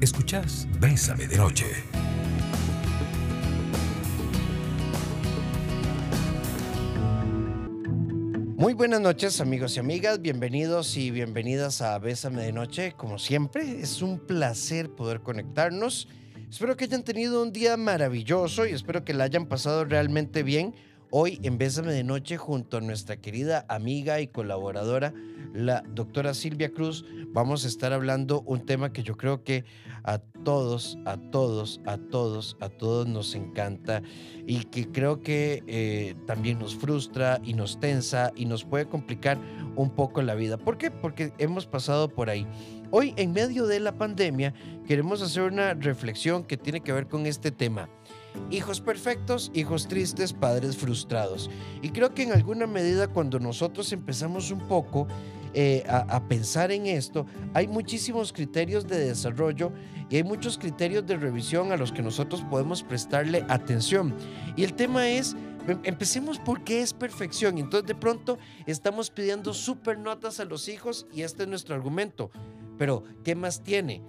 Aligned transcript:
Escuchás 0.00 0.68
Bésame 0.78 1.26
de 1.26 1.36
Noche. 1.36 1.66
Muy 8.56 8.74
buenas 8.74 9.00
noches 9.00 9.40
amigos 9.40 9.76
y 9.76 9.80
amigas, 9.80 10.22
bienvenidos 10.22 10.96
y 10.96 11.10
bienvenidas 11.10 11.82
a 11.82 11.98
Bésame 11.98 12.42
de 12.44 12.52
Noche. 12.52 12.92
Como 12.96 13.18
siempre, 13.18 13.80
es 13.80 14.00
un 14.00 14.20
placer 14.20 14.88
poder 14.88 15.20
conectarnos. 15.20 16.06
Espero 16.48 16.76
que 16.76 16.84
hayan 16.84 17.02
tenido 17.02 17.42
un 17.42 17.52
día 17.52 17.76
maravilloso 17.76 18.66
y 18.66 18.70
espero 18.70 19.04
que 19.04 19.14
la 19.14 19.24
hayan 19.24 19.46
pasado 19.46 19.84
realmente 19.84 20.44
bien 20.44 20.76
hoy 21.10 21.38
en 21.42 21.58
Bésame 21.58 21.92
de 21.92 22.04
Noche 22.04 22.36
junto 22.36 22.76
a 22.76 22.80
nuestra 22.80 23.16
querida 23.16 23.64
amiga 23.68 24.20
y 24.20 24.28
colaboradora, 24.28 25.14
la 25.54 25.82
doctora 25.94 26.34
Silvia 26.34 26.72
Cruz. 26.72 27.04
Vamos 27.28 27.64
a 27.64 27.68
estar 27.68 27.92
hablando 27.92 28.42
un 28.42 28.64
tema 28.66 28.92
que 28.92 29.02
yo 29.02 29.16
creo 29.16 29.42
que 29.44 29.64
a 30.04 30.18
todos, 30.18 30.98
a 31.04 31.16
todos, 31.16 31.80
a 31.86 31.98
todos, 31.98 32.56
a 32.60 32.68
todos 32.68 33.06
nos 33.06 33.34
encanta 33.34 34.02
y 34.46 34.64
que 34.64 34.90
creo 34.90 35.20
que 35.20 35.62
eh, 35.66 36.14
también 36.26 36.58
nos 36.58 36.76
frustra 36.76 37.40
y 37.44 37.54
nos 37.54 37.80
tensa 37.80 38.32
y 38.34 38.46
nos 38.46 38.64
puede 38.64 38.86
complicar 38.86 39.38
un 39.76 39.90
poco 39.90 40.22
la 40.22 40.34
vida. 40.34 40.56
¿Por 40.58 40.78
qué? 40.78 40.90
Porque 40.90 41.32
hemos 41.38 41.66
pasado 41.66 42.08
por 42.08 42.30
ahí. 42.30 42.46
Hoy, 42.90 43.12
en 43.16 43.32
medio 43.32 43.66
de 43.66 43.80
la 43.80 43.98
pandemia, 43.98 44.54
queremos 44.86 45.20
hacer 45.20 45.42
una 45.42 45.74
reflexión 45.74 46.44
que 46.44 46.56
tiene 46.56 46.80
que 46.80 46.92
ver 46.92 47.06
con 47.06 47.26
este 47.26 47.50
tema. 47.50 47.90
Hijos 48.50 48.80
perfectos, 48.80 49.50
hijos 49.54 49.88
tristes, 49.88 50.32
padres 50.32 50.76
frustrados. 50.76 51.50
Y 51.82 51.90
creo 51.90 52.14
que 52.14 52.22
en 52.22 52.32
alguna 52.32 52.66
medida 52.66 53.08
cuando 53.08 53.38
nosotros 53.38 53.92
empezamos 53.92 54.50
un 54.50 54.60
poco 54.60 55.06
eh, 55.54 55.84
a, 55.88 56.22
pensar 56.28 56.70
en 56.70 56.86
esto, 56.86 57.26
hay 57.54 57.68
muchísimos 57.68 58.32
criterios 58.32 58.86
de 58.86 58.98
desarrollo 58.98 59.72
y 60.10 60.16
hay 60.16 60.22
muchos 60.22 60.58
criterios 60.58 61.06
de 61.06 61.16
revisión 61.16 61.72
a 61.72 61.76
los 61.76 61.92
que 61.92 62.02
nosotros 62.02 62.42
podemos 62.50 62.82
prestarle 62.82 63.44
atención. 63.48 64.14
Y 64.56 64.64
el 64.64 64.74
tema 64.74 65.08
es, 65.08 65.34
em, 65.66 65.78
empecemos 65.84 66.38
por 66.38 66.64
qué 66.64 66.82
es 66.82 66.92
perfección. 66.92 67.58
Entonces 67.58 67.86
de 67.86 67.94
pronto 67.94 68.38
estamos 68.66 69.10
pidiendo 69.10 69.54
super 69.54 69.98
notas 69.98 70.40
a 70.40 70.44
los 70.44 70.68
hijos 70.68 71.06
y 71.12 71.22
este 71.22 71.44
es 71.44 71.48
nuestro 71.48 71.74
argumento. 71.74 72.30
Pero, 72.78 73.02
¿qué 73.24 73.34
más 73.34 73.62
tiene? 73.62 74.02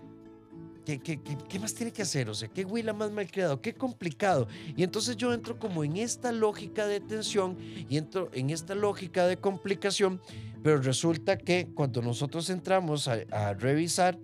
¿Qué, 0.98 1.60
más 1.60 1.74
tiene 1.76 1.92
que 1.92 2.02
hacer? 2.02 2.30
O 2.30 2.34
sea, 2.34 2.48
¿qué 2.48 2.66
huila 2.66 2.94
más 2.94 3.12
mal 3.12 3.30
creado? 3.30 3.62
¿Qué 3.62 3.74
complicado? 3.74 4.48
Y 4.76 4.84
entonces 4.84 5.16
yo 5.18 5.34
entro 5.34 5.60
como 5.60 5.84
en 5.84 5.98
esta 5.98 6.32
lógica 6.32 6.88
de 6.88 7.00
tensión 7.00 7.58
y 7.88 7.98
entro 7.98 8.30
en 8.34 8.50
esta 8.50 8.74
lógica 8.74 9.28
de 9.28 9.38
complicación 9.38 10.22
pero 10.64 10.82
resulta 10.82 11.38
que 11.38 11.70
cuando 11.74 12.02
nosotros 12.02 12.50
entramos 12.50 13.08
a, 13.08 13.54
revisar, 13.54 14.20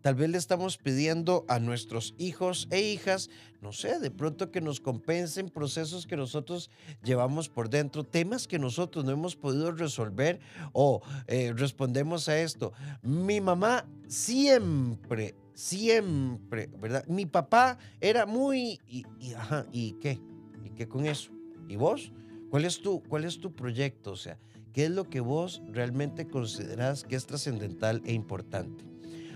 tal 0.00 0.14
vez 0.14 0.30
le 0.30 0.38
estamos 0.38 0.76
pidiendo 0.78 1.44
a 1.48 1.58
nuestros 1.58 2.14
hijos 2.18 2.68
e 2.70 2.82
hijas, 2.82 3.30
no 3.60 3.72
sé, 3.72 3.98
de 3.98 4.10
pronto 4.10 4.50
que 4.50 4.60
nos 4.60 4.80
compensen 4.80 5.48
procesos 5.48 6.06
que 6.06 6.16
nosotros 6.16 6.70
llevamos 7.02 7.48
por 7.48 7.68
dentro, 7.70 8.04
temas 8.04 8.46
que 8.46 8.58
nosotros 8.58 9.04
no 9.04 9.12
hemos 9.12 9.34
podido 9.34 9.72
resolver 9.72 10.40
o 10.72 11.02
eh, 11.26 11.52
respondemos 11.56 12.28
a 12.28 12.38
esto. 12.38 12.72
Mi 13.02 13.40
mamá 13.40 13.86
siempre, 14.06 15.34
siempre, 15.54 16.68
¿verdad? 16.78 17.06
Mi 17.06 17.26
papá 17.26 17.78
era 18.00 18.26
muy, 18.26 18.78
y, 18.88 19.04
ajá, 19.34 19.66
¿y 19.72 19.92
qué? 19.94 20.20
¿Y 20.64 20.70
qué 20.70 20.88
con 20.88 21.06
eso? 21.06 21.30
¿Y 21.68 21.76
vos? 21.76 22.12
¿Cuál 22.50 22.64
es 22.64 22.80
tu, 22.80 23.02
cuál 23.02 23.24
es 23.24 23.40
tu 23.40 23.54
proyecto? 23.54 24.12
O 24.12 24.16
sea, 24.16 24.38
¿Qué 24.74 24.86
es 24.86 24.90
lo 24.90 25.08
que 25.08 25.20
vos 25.20 25.62
realmente 25.68 26.26
considerás 26.26 27.04
que 27.04 27.14
es 27.14 27.26
trascendental 27.26 28.02
e 28.04 28.12
importante? 28.12 28.84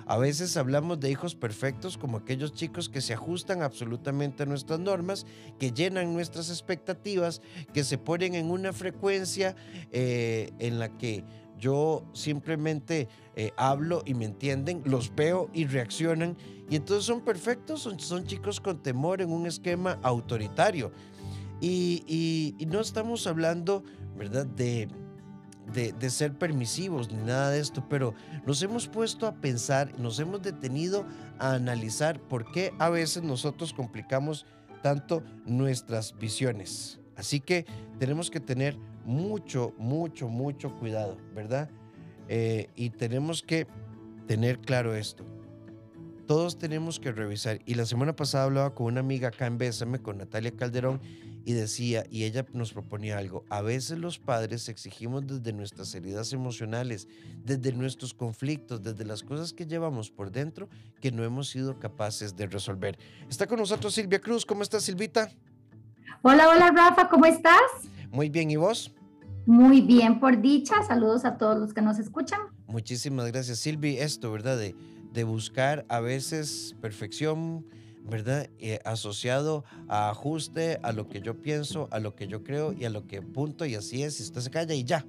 A 0.05 0.19
veces 0.19 0.57
hablamos 0.57 0.99
de 0.99 1.11
hijos 1.11 1.37
perfectos 1.37 1.97
como 1.97 2.17
aquellos 2.17 2.55
chicos 2.55 2.89
que 2.89 3.01
se 3.01 3.13
ajustan 3.15 3.63
absolutamente 3.63 4.43
a 4.43 4.47
nuestras 4.47 4.81
normas, 4.81 5.27
que 5.61 5.71
llenan 5.71 6.13
nuestras 6.13 6.51
expectativas, 6.51 7.41
que 7.73 7.85
se 7.85 7.99
ponen 7.99 8.35
en 8.35 8.51
una 8.51 8.73
frecuencia 8.73 9.55
eh, 9.93 10.51
en 10.59 10.81
la 10.81 10.89
que 10.99 11.25
yo 11.59 12.05
simplemente 12.13 13.09
eh, 13.37 13.53
hablo 13.57 14.03
y 14.07 14.15
me 14.15 14.25
entienden, 14.25 14.83
los 14.85 15.15
veo 15.15 15.51
y 15.53 15.67
reaccionan, 15.67 16.37
y 16.71 16.77
entonces 16.77 17.05
son 17.05 17.21
perfectos, 17.21 17.83
son, 17.83 18.27
chicos 18.27 18.61
con 18.61 18.83
temor 18.83 19.21
en 19.21 19.33
un 19.33 19.47
esquema 19.47 19.99
autoritario. 20.03 20.93
Y, 21.61 22.57
no 22.69 22.81
estamos 22.81 23.27
hablando, 23.27 23.83
¿verdad?, 24.17 24.47
de 24.47 24.89
de, 25.73 26.11
ser 26.11 26.33
permisivos 26.35 27.11
ni 27.11 27.23
nada 27.23 27.51
de 27.51 27.61
esto, 27.61 27.85
pero 27.89 28.15
nos 28.47 28.63
hemos 28.63 28.89
puesto 28.89 29.27
a 29.27 29.35
pensar, 29.35 29.99
nos 29.99 30.19
hemos 30.19 30.43
detenido 30.43 31.05
a 31.39 31.55
analizar 31.55 32.21
por 32.21 32.51
qué 32.51 32.73
a 32.79 32.89
veces 32.89 33.23
nosotros 33.23 33.73
complicamos 33.73 34.47
tanto 34.83 35.23
nuestras 35.45 36.17
visiones. 36.17 37.01
Así 37.17 37.41
que 37.41 37.67
tenemos 37.99 38.31
que 38.31 38.41
tener 38.41 38.79
mucho, 39.09 39.73
mucho, 39.79 40.29
mucho 40.29 40.77
cuidado, 40.77 41.17
¿verdad? 41.35 41.71
Eh, 42.29 42.69
y 42.77 42.91
tenemos 42.91 43.43
que 43.43 43.67
tener 44.27 44.59
claro 44.59 44.95
esto. 44.95 45.25
Todos 46.27 46.59
tenemos 46.59 47.01
que 47.01 47.11
revisar. 47.11 47.59
Y 47.65 47.75
la 47.75 47.87
semana 47.87 48.15
pasada 48.15 48.45
hablaba 48.45 48.75
con 48.75 48.89
una 48.89 49.01
amiga 49.01 49.29
acá 49.29 49.47
en 49.47 49.57
Bésame, 49.57 50.01
con 50.01 50.19
Natalia 50.19 50.55
Calderón, 50.55 51.01
y 51.47 51.55
decía, 51.55 52.05
y 52.11 52.25
ella 52.25 52.45
nos 52.53 52.75
proponía 52.75 53.17
algo, 53.17 53.47
a 53.49 53.63
veces 53.63 53.97
los 53.97 54.19
padres 54.19 54.69
exigimos 54.69 55.27
desde 55.27 55.55
nuestras 55.55 55.95
heridas 55.95 56.35
emocionales, 56.35 57.09
desde 57.43 57.73
nuestros 57.73 58.13
conflictos, 58.13 58.83
desde 58.83 59.07
las 59.07 59.23
cosas 59.23 59.55
que 59.55 59.65
llevamos 59.65 60.11
por 60.11 60.31
dentro 60.31 60.69
que 61.01 61.11
no 61.11 61.25
hemos 61.25 61.49
sido 61.49 61.79
capaces 61.79 62.37
de 62.37 62.47
resolver. 62.47 62.99
Está 63.31 63.47
con 63.47 63.59
nosotros 63.59 63.95
Silvia 63.95 64.21
Cruz, 64.21 64.45
¿cómo 64.45 64.63
estás 64.63 64.83
Silvita? 64.83 65.31
Hola, 66.21 66.51
hola 66.51 66.71
Rafa, 66.71 67.09
¿cómo 67.09 67.25
estás? 67.25 67.63
Muy 68.11 68.29
bien, 68.29 68.51
¿y 68.51 68.57
vos? 68.57 68.93
Muy 69.49 69.81
bien, 69.81 70.21
por 70.21 70.43
dicha, 70.43 70.83
saludos 70.83 71.25
a 71.25 71.39
todos 71.39 71.59
los 71.59 71.73
que 71.73 71.81
nos 71.81 71.99
escuchan. 71.99 72.39
Muchísimas 72.67 73.33
gracias 73.33 73.59
Silvia, 73.59 74.05
esto, 74.05 74.31
¿verdad? 74.31 74.59
De, 74.59 74.77
de 75.15 75.25
buscar 75.25 75.87
a 75.89 76.01
veces 76.01 76.77
perfección, 76.83 77.65
¿verdad? 78.05 78.51
Eh, 78.59 78.79
asociado 78.85 79.65
a 79.89 80.11
ajuste, 80.11 80.79
a 80.83 80.93
lo 80.93 81.09
que 81.09 81.23
yo 81.23 81.41
pienso, 81.41 81.89
a 81.93 81.99
lo 81.99 82.15
que 82.15 82.29
yo 82.29 82.45
creo 82.45 82.75
y 82.75 82.85
a 82.85 82.91
lo 82.91 83.07
que 83.07 83.23
punto 83.23 83.65
y 83.65 83.75
así 83.75 84.03
es, 84.03 84.21
y 84.21 84.25
usted 84.25 84.43
se 84.43 84.51
calla 84.51 84.75
y 84.75 84.85
ya. 84.85 85.07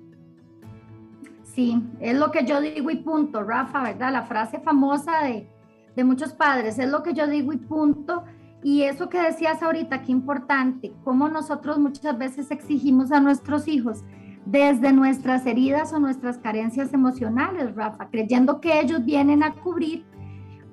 Sí, 1.43 1.83
es 1.99 2.17
lo 2.17 2.31
que 2.31 2.45
yo 2.45 2.61
digo 2.61 2.89
y 2.91 2.95
punto, 2.95 3.43
Rafa, 3.43 3.83
¿verdad? 3.83 4.13
La 4.13 4.23
frase 4.23 4.61
famosa 4.61 5.21
de, 5.21 5.49
de 5.97 6.03
muchos 6.05 6.31
padres, 6.31 6.79
es 6.79 6.89
lo 6.89 7.03
que 7.03 7.13
yo 7.13 7.27
digo 7.27 7.51
y 7.51 7.57
punto. 7.57 8.23
Y 8.63 8.83
eso 8.83 9.09
que 9.09 9.21
decías 9.21 9.61
ahorita, 9.61 10.01
qué 10.01 10.13
importante, 10.13 10.93
cómo 11.03 11.27
nosotros 11.27 11.77
muchas 11.77 12.17
veces 12.17 12.51
exigimos 12.51 13.11
a 13.11 13.19
nuestros 13.19 13.67
hijos 13.67 14.05
desde 14.51 14.91
nuestras 14.91 15.45
heridas 15.45 15.93
o 15.93 15.99
nuestras 15.99 16.39
carencias 16.39 16.91
emocionales, 16.93 17.75
Rafa, 17.75 18.09
creyendo 18.09 18.59
que 18.59 18.79
ellos 18.79 19.05
vienen 19.05 19.43
a 19.43 19.53
cubrir 19.53 20.05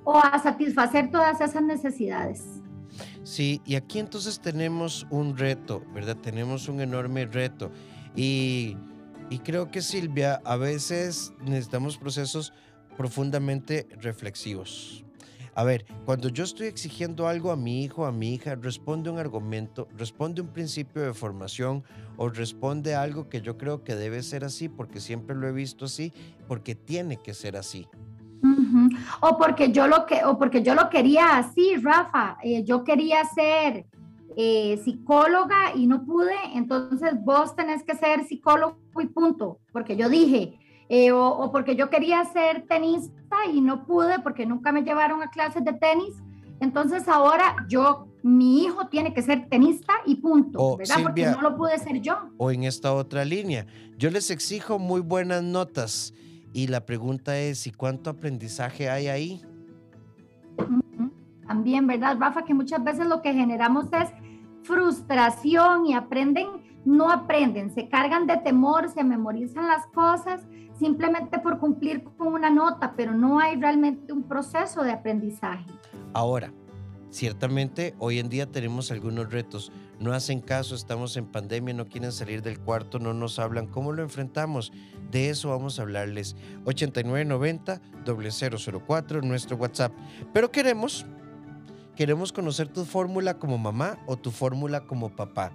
o 0.04 0.18
a 0.18 0.38
satisfacer 0.38 1.10
todas 1.10 1.40
esas 1.42 1.62
necesidades. 1.62 2.62
Sí, 3.22 3.60
y 3.66 3.74
aquí 3.74 3.98
entonces 3.98 4.40
tenemos 4.40 5.06
un 5.10 5.36
reto, 5.36 5.82
¿verdad? 5.92 6.16
Tenemos 6.16 6.68
un 6.68 6.80
enorme 6.80 7.26
reto. 7.26 7.70
Y, 8.14 8.78
y 9.28 9.40
creo 9.40 9.70
que 9.70 9.82
Silvia, 9.82 10.40
a 10.44 10.56
veces 10.56 11.34
necesitamos 11.44 11.98
procesos 11.98 12.54
profundamente 12.96 13.88
reflexivos. 14.00 15.05
A 15.56 15.64
ver, 15.64 15.86
cuando 16.04 16.28
yo 16.28 16.44
estoy 16.44 16.66
exigiendo 16.66 17.26
algo 17.26 17.50
a 17.50 17.56
mi 17.56 17.82
hijo, 17.82 18.04
a 18.04 18.12
mi 18.12 18.34
hija, 18.34 18.56
responde 18.56 19.08
un 19.08 19.18
argumento, 19.18 19.88
responde 19.96 20.42
un 20.42 20.48
principio 20.48 21.00
de 21.00 21.14
formación 21.14 21.82
o 22.18 22.28
responde 22.28 22.94
algo 22.94 23.30
que 23.30 23.40
yo 23.40 23.56
creo 23.56 23.82
que 23.82 23.94
debe 23.94 24.22
ser 24.22 24.44
así 24.44 24.68
porque 24.68 25.00
siempre 25.00 25.34
lo 25.34 25.48
he 25.48 25.52
visto 25.52 25.86
así, 25.86 26.12
porque 26.46 26.74
tiene 26.74 27.16
que 27.16 27.32
ser 27.32 27.56
así. 27.56 27.88
O 29.22 29.38
porque 29.38 29.72
yo 29.72 29.86
lo 29.86 30.04
que, 30.04 30.26
o 30.26 30.38
porque 30.38 30.62
yo 30.62 30.74
lo 30.74 30.90
quería 30.90 31.38
así, 31.38 31.76
Rafa. 31.76 32.36
Eh, 32.42 32.62
yo 32.62 32.84
quería 32.84 33.24
ser 33.24 33.86
eh, 34.36 34.78
psicóloga 34.84 35.74
y 35.74 35.86
no 35.86 36.04
pude, 36.04 36.36
entonces 36.54 37.14
vos 37.24 37.56
tenés 37.56 37.82
que 37.82 37.94
ser 37.94 38.24
psicólogo 38.26 38.76
y 39.00 39.06
punto, 39.06 39.60
porque 39.72 39.96
yo 39.96 40.10
dije, 40.10 40.58
eh, 40.88 41.12
o, 41.12 41.50
porque 41.50 41.76
yo 41.76 41.90
quería 41.90 42.24
ser 42.24 42.66
tenista 42.66 43.36
y 43.52 43.60
no 43.60 43.84
pude 43.84 44.18
porque 44.20 44.46
nunca 44.46 44.72
me 44.72 44.82
llevaron 44.82 45.22
a 45.22 45.30
clases 45.30 45.64
de 45.64 45.72
tenis. 45.72 46.14
Entonces 46.60 47.08
ahora 47.08 47.56
yo, 47.68 48.08
mi 48.22 48.64
hijo 48.64 48.88
tiene 48.88 49.12
que 49.12 49.22
ser 49.22 49.48
tenista 49.48 49.92
y 50.06 50.16
punto, 50.16 50.76
¿verdad? 50.76 50.96
porque 51.02 51.26
no 51.26 51.42
lo 51.42 51.56
pude 51.56 51.78
ser 51.78 52.00
yo. 52.00 52.16
O 52.38 52.50
en 52.50 52.64
esta 52.64 52.92
otra 52.94 53.24
línea, 53.24 53.66
yo 53.98 54.10
les 54.10 54.30
exijo 54.30 54.78
muy 54.78 55.00
buenas 55.00 55.42
notas 55.42 56.14
y 56.52 56.68
la 56.68 56.86
pregunta 56.86 57.38
es, 57.38 57.66
¿y 57.66 57.72
cuánto 57.72 58.08
aprendizaje 58.08 58.88
hay 58.88 59.08
ahí? 59.08 59.42
También, 61.46 61.86
¿verdad, 61.86 62.16
Rafa? 62.18 62.44
Que 62.44 62.54
muchas 62.54 62.82
veces 62.82 63.06
lo 63.06 63.22
que 63.22 63.34
generamos 63.34 63.86
es 63.92 64.08
frustración 64.62 65.86
y 65.86 65.94
aprenden, 65.94 66.48
no 66.84 67.10
aprenden, 67.10 67.70
se 67.70 67.88
cargan 67.88 68.26
de 68.26 68.38
temor, 68.38 68.88
se 68.88 69.04
memorizan 69.04 69.66
las 69.66 69.86
cosas, 69.88 70.46
simplemente 70.78 71.38
por 71.38 71.58
cumplir 71.58 72.04
con 72.16 72.28
una 72.28 72.50
nota, 72.50 72.94
pero 72.96 73.12
no 73.12 73.38
hay 73.38 73.56
realmente 73.56 74.12
un 74.12 74.24
proceso 74.24 74.82
de 74.82 74.92
aprendizaje. 74.92 75.64
Ahora, 76.12 76.52
ciertamente 77.10 77.94
hoy 77.98 78.18
en 78.18 78.28
día 78.28 78.46
tenemos 78.46 78.90
algunos 78.90 79.30
retos. 79.30 79.72
No 79.98 80.12
hacen 80.12 80.40
caso, 80.40 80.74
estamos 80.74 81.16
en 81.16 81.26
pandemia, 81.26 81.74
no 81.74 81.86
quieren 81.86 82.12
salir 82.12 82.42
del 82.42 82.60
cuarto, 82.60 82.98
no 82.98 83.14
nos 83.14 83.38
hablan. 83.38 83.66
¿Cómo 83.66 83.92
lo 83.92 84.02
enfrentamos? 84.02 84.72
De 85.10 85.30
eso 85.30 85.50
vamos 85.50 85.78
a 85.78 85.82
hablarles. 85.82 86.36
8990 86.64 87.80
004 88.04 89.22
nuestro 89.22 89.56
WhatsApp. 89.56 89.92
Pero 90.32 90.50
queremos, 90.50 91.06
queremos 91.94 92.32
conocer 92.32 92.68
tu 92.68 92.84
fórmula 92.84 93.38
como 93.38 93.56
mamá 93.56 93.98
o 94.06 94.16
tu 94.16 94.30
fórmula 94.30 94.86
como 94.86 95.14
papá 95.14 95.52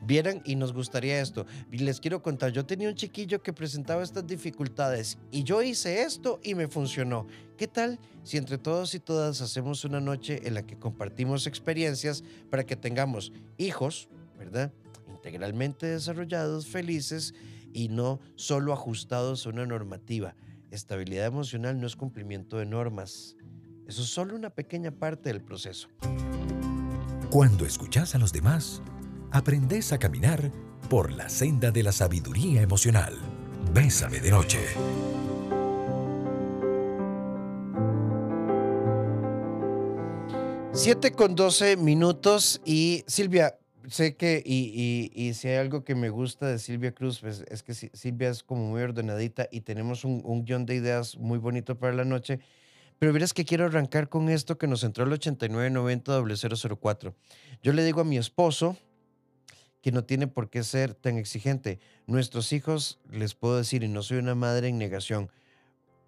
vieran 0.00 0.42
y 0.44 0.56
nos 0.56 0.72
gustaría 0.72 1.20
esto. 1.20 1.46
Y 1.70 1.78
les 1.78 2.00
quiero 2.00 2.22
contar, 2.22 2.52
yo 2.52 2.64
tenía 2.64 2.88
un 2.88 2.94
chiquillo 2.94 3.42
que 3.42 3.52
presentaba 3.52 4.02
estas 4.02 4.26
dificultades 4.26 5.18
y 5.30 5.42
yo 5.42 5.62
hice 5.62 6.02
esto 6.02 6.40
y 6.42 6.54
me 6.54 6.68
funcionó. 6.68 7.26
¿Qué 7.56 7.66
tal 7.66 7.98
si 8.22 8.36
entre 8.36 8.58
todos 8.58 8.94
y 8.94 9.00
todas 9.00 9.40
hacemos 9.40 9.84
una 9.84 10.00
noche 10.00 10.40
en 10.44 10.54
la 10.54 10.62
que 10.62 10.78
compartimos 10.78 11.46
experiencias 11.46 12.22
para 12.50 12.64
que 12.64 12.76
tengamos 12.76 13.32
hijos, 13.56 14.08
¿verdad? 14.38 14.72
Integralmente 15.08 15.86
desarrollados, 15.86 16.66
felices 16.66 17.34
y 17.72 17.88
no 17.88 18.20
solo 18.36 18.72
ajustados 18.72 19.46
a 19.46 19.50
una 19.50 19.66
normativa. 19.66 20.34
Estabilidad 20.70 21.26
emocional 21.26 21.80
no 21.80 21.86
es 21.86 21.96
cumplimiento 21.96 22.58
de 22.58 22.66
normas. 22.66 23.36
Eso 23.86 24.02
es 24.02 24.08
solo 24.08 24.36
una 24.36 24.50
pequeña 24.50 24.90
parte 24.90 25.30
del 25.30 25.40
proceso. 25.40 25.88
Cuando 27.30 27.64
escuchas 27.64 28.14
a 28.14 28.18
los 28.18 28.32
demás, 28.32 28.82
aprendes 29.30 29.92
a 29.92 29.98
caminar 29.98 30.50
por 30.88 31.12
la 31.12 31.28
senda 31.28 31.70
de 31.70 31.82
la 31.82 31.92
sabiduría 31.92 32.62
emocional. 32.62 33.14
Bésame 33.72 34.20
de 34.20 34.30
noche. 34.30 34.58
7 40.72 41.10
con 41.10 41.34
12 41.34 41.76
minutos 41.76 42.60
y 42.64 43.02
Silvia, 43.08 43.58
sé 43.88 44.14
que, 44.14 44.40
y, 44.46 45.32
si 45.34 45.48
hay 45.48 45.56
algo 45.56 45.82
que 45.82 45.96
me 45.96 46.08
gusta 46.08 46.46
de 46.46 46.60
Silvia 46.60 46.94
Cruz, 46.94 47.18
pues, 47.20 47.44
es 47.48 47.64
que 47.64 47.74
Silvia 47.74 48.30
es 48.30 48.44
como 48.44 48.64
muy 48.70 48.82
ordenadita 48.82 49.48
y 49.50 49.62
tenemos 49.62 50.04
un, 50.04 50.22
un 50.24 50.44
guion 50.44 50.66
de 50.66 50.76
ideas 50.76 51.16
muy 51.16 51.38
bonito 51.38 51.76
para 51.76 51.94
la 51.94 52.04
noche. 52.04 52.38
Pero 53.00 53.12
verás 53.12 53.34
que 53.34 53.44
quiero 53.44 53.64
arrancar 53.64 54.08
con 54.08 54.28
esto 54.28 54.56
que 54.56 54.68
nos 54.68 54.84
entró 54.84 55.04
el 55.04 55.12
8990 55.12 56.22
004. 56.78 57.14
Yo 57.62 57.72
le 57.72 57.84
digo 57.84 58.00
a 58.00 58.04
mi 58.04 58.16
esposo, 58.18 58.76
que 59.80 59.92
no 59.92 60.04
tiene 60.04 60.26
por 60.26 60.50
qué 60.50 60.64
ser 60.64 60.94
tan 60.94 61.18
exigente. 61.18 61.78
Nuestros 62.06 62.52
hijos, 62.52 62.98
les 63.10 63.34
puedo 63.34 63.56
decir, 63.56 63.82
y 63.82 63.88
no 63.88 64.02
soy 64.02 64.18
una 64.18 64.34
madre 64.34 64.68
en 64.68 64.78
negación, 64.78 65.30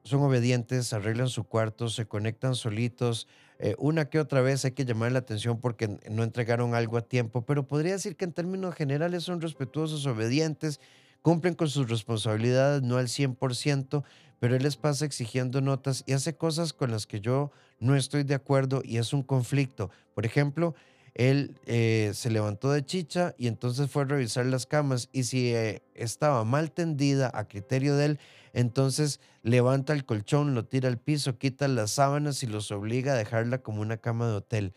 son 0.03 0.23
obedientes, 0.23 0.93
arreglan 0.93 1.29
su 1.29 1.45
cuarto, 1.45 1.89
se 1.89 2.07
conectan 2.07 2.55
solitos. 2.55 3.29
Eh, 3.59 3.75
una 3.79 4.07
que 4.07 4.19
otra 4.19 4.41
vez 4.41 4.65
hay 4.65 4.73
que 4.73 4.85
llamar 4.85 5.13
la 5.13 5.19
atención 5.19 5.61
porque 5.61 5.99
no 6.11 6.23
entregaron 6.23 6.75
algo 6.75 6.97
a 6.97 7.03
tiempo, 7.03 7.43
pero 7.43 7.69
podría 7.69 7.93
decir 7.93 8.17
que 8.17 8.25
en 8.25 8.33
términos 8.33 8.75
generales 8.75 9.25
son 9.25 9.41
respetuosos, 9.41 10.07
obedientes, 10.07 10.81
cumplen 11.21 11.55
con 11.55 11.69
sus 11.69 11.91
responsabilidades, 11.91 12.83
no 12.83 12.97
al 12.97 13.09
100%, 13.09 14.03
pero 14.39 14.57
él 14.57 14.63
les 14.63 14.77
pasa 14.77 15.05
exigiendo 15.05 15.61
notas 15.61 16.03
y 16.07 16.15
hace 16.15 16.35
cosas 16.35 16.73
con 16.73 16.91
las 16.91 17.07
que 17.07 17.21
yo 17.21 17.53
no 17.79 17.95
estoy 17.95 18.23
de 18.23 18.35
acuerdo 18.35 18.81
y 18.83 18.97
es 18.97 19.13
un 19.13 19.23
conflicto. 19.23 19.91
Por 20.15 20.25
ejemplo, 20.25 20.75
él 21.15 21.57
eh, 21.67 22.13
se 22.15 22.31
levantó 22.31 22.71
de 22.71 22.85
chicha 22.85 23.35
y 23.39 23.47
entonces 23.47 23.91
fue 23.91 24.03
a 24.03 24.07
revisar 24.07 24.47
las 24.47 24.67
camas 24.67 25.09
y 25.13 25.25
si 25.25 25.55
eh, 25.55 25.83
estaba 25.95 26.45
mal 26.45 26.71
tendida 26.73 27.31
a 27.35 27.49
criterio 27.49 27.97
de 27.97 28.05
él, 28.07 28.21
entonces 28.53 29.21
levanta 29.43 29.93
el 29.93 30.05
colchón, 30.05 30.55
lo 30.55 30.65
tira 30.65 30.89
al 30.89 30.99
piso, 30.99 31.39
quita 31.39 31.69
las 31.69 31.93
sábanas 31.93 32.43
y 32.43 32.47
los 32.47 32.71
obliga 32.71 33.13
a 33.13 33.17
dejarla 33.17 33.59
como 33.59 33.81
una 33.83 33.97
cama 33.97 34.29
de 34.29 34.35
hotel. 34.35 34.75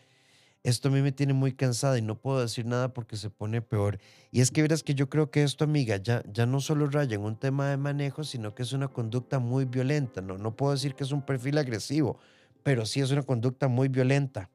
Esto 0.64 0.88
a 0.88 0.92
mí 0.92 1.02
me 1.02 1.12
tiene 1.12 1.34
muy 1.34 1.54
cansada 1.54 1.98
y 1.98 2.02
no 2.02 2.22
puedo 2.22 2.40
decir 2.40 2.66
nada 2.66 2.94
porque 2.94 3.18
se 3.18 3.30
pone 3.30 3.62
peor. 3.62 4.00
Y 4.32 4.40
es 4.40 4.50
que 4.50 4.62
verás 4.62 4.82
que 4.82 4.96
yo 4.96 5.10
creo 5.10 5.30
que 5.30 5.44
esto, 5.44 5.66
amiga, 5.66 5.98
ya, 5.98 6.24
ya 6.32 6.46
no 6.46 6.62
solo 6.62 6.88
raya 6.88 7.16
en 7.16 7.22
un 7.22 7.36
tema 7.36 7.70
de 7.70 7.76
manejo, 7.76 8.24
sino 8.24 8.56
que 8.56 8.64
es 8.64 8.72
una 8.72 8.88
conducta 8.88 9.40
muy 9.40 9.66
violenta. 9.66 10.22
No, 10.22 10.38
no 10.38 10.56
puedo 10.56 10.72
decir 10.72 10.96
que 10.96 11.04
es 11.04 11.12
un 11.12 11.26
perfil 11.26 11.58
agresivo, 11.58 12.18
pero 12.64 12.86
sí 12.86 13.02
es 13.02 13.12
una 13.12 13.24
conducta 13.24 13.68
muy 13.68 13.90
violenta. 13.90 14.50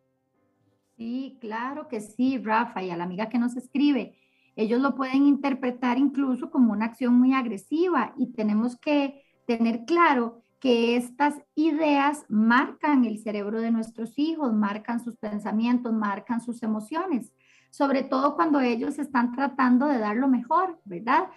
Sí, 0.98 1.38
claro 1.40 1.86
que 1.86 2.00
sí, 2.00 2.38
Rafa, 2.38 2.82
y 2.82 2.90
a 2.90 2.96
la 2.96 3.04
amiga 3.04 3.28
que 3.28 3.38
nos 3.38 3.56
escribe. 3.56 4.16
Ellos 4.56 4.80
lo 4.80 4.96
pueden 4.96 5.26
interpretar 5.26 5.96
incluso 5.96 6.50
como 6.50 6.72
una 6.72 6.86
acción 6.86 7.14
muy 7.14 7.34
agresiva 7.34 8.14
y 8.18 8.32
tenemos 8.32 8.76
que 8.76 9.22
tener 9.46 9.84
claro 9.84 10.42
que 10.58 10.96
estas 10.96 11.36
ideas 11.54 12.24
marcan 12.28 13.04
el 13.04 13.18
cerebro 13.18 13.60
de 13.60 13.70
nuestros 13.70 14.18
hijos, 14.18 14.52
marcan 14.52 14.98
sus 14.98 15.16
pensamientos, 15.16 15.92
marcan 15.92 16.40
sus 16.40 16.64
emociones, 16.64 17.32
sobre 17.70 18.02
todo 18.02 18.34
cuando 18.34 18.58
ellos 18.58 18.98
están 18.98 19.30
tratando 19.30 19.86
de 19.86 20.00
dar 20.00 20.16
lo 20.16 20.26
mejor, 20.26 20.80
¿verdad? 20.84 21.28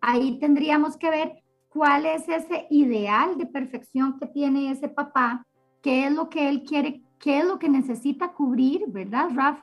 Ahí 0.00 0.38
tendríamos 0.38 0.96
que 0.96 1.10
ver 1.10 1.42
cuál 1.68 2.06
es 2.06 2.26
ese 2.26 2.66
ideal 2.70 3.36
de 3.36 3.44
perfección 3.44 4.18
que 4.18 4.28
tiene 4.28 4.70
ese 4.70 4.88
papá, 4.88 5.46
qué 5.82 6.06
es 6.06 6.12
lo 6.12 6.30
que 6.30 6.48
él 6.48 6.62
quiere 6.62 7.02
qué 7.20 7.38
es 7.38 7.44
lo 7.44 7.58
que 7.58 7.68
necesita 7.68 8.32
cubrir, 8.32 8.84
¿verdad, 8.88 9.28
Raf? 9.34 9.60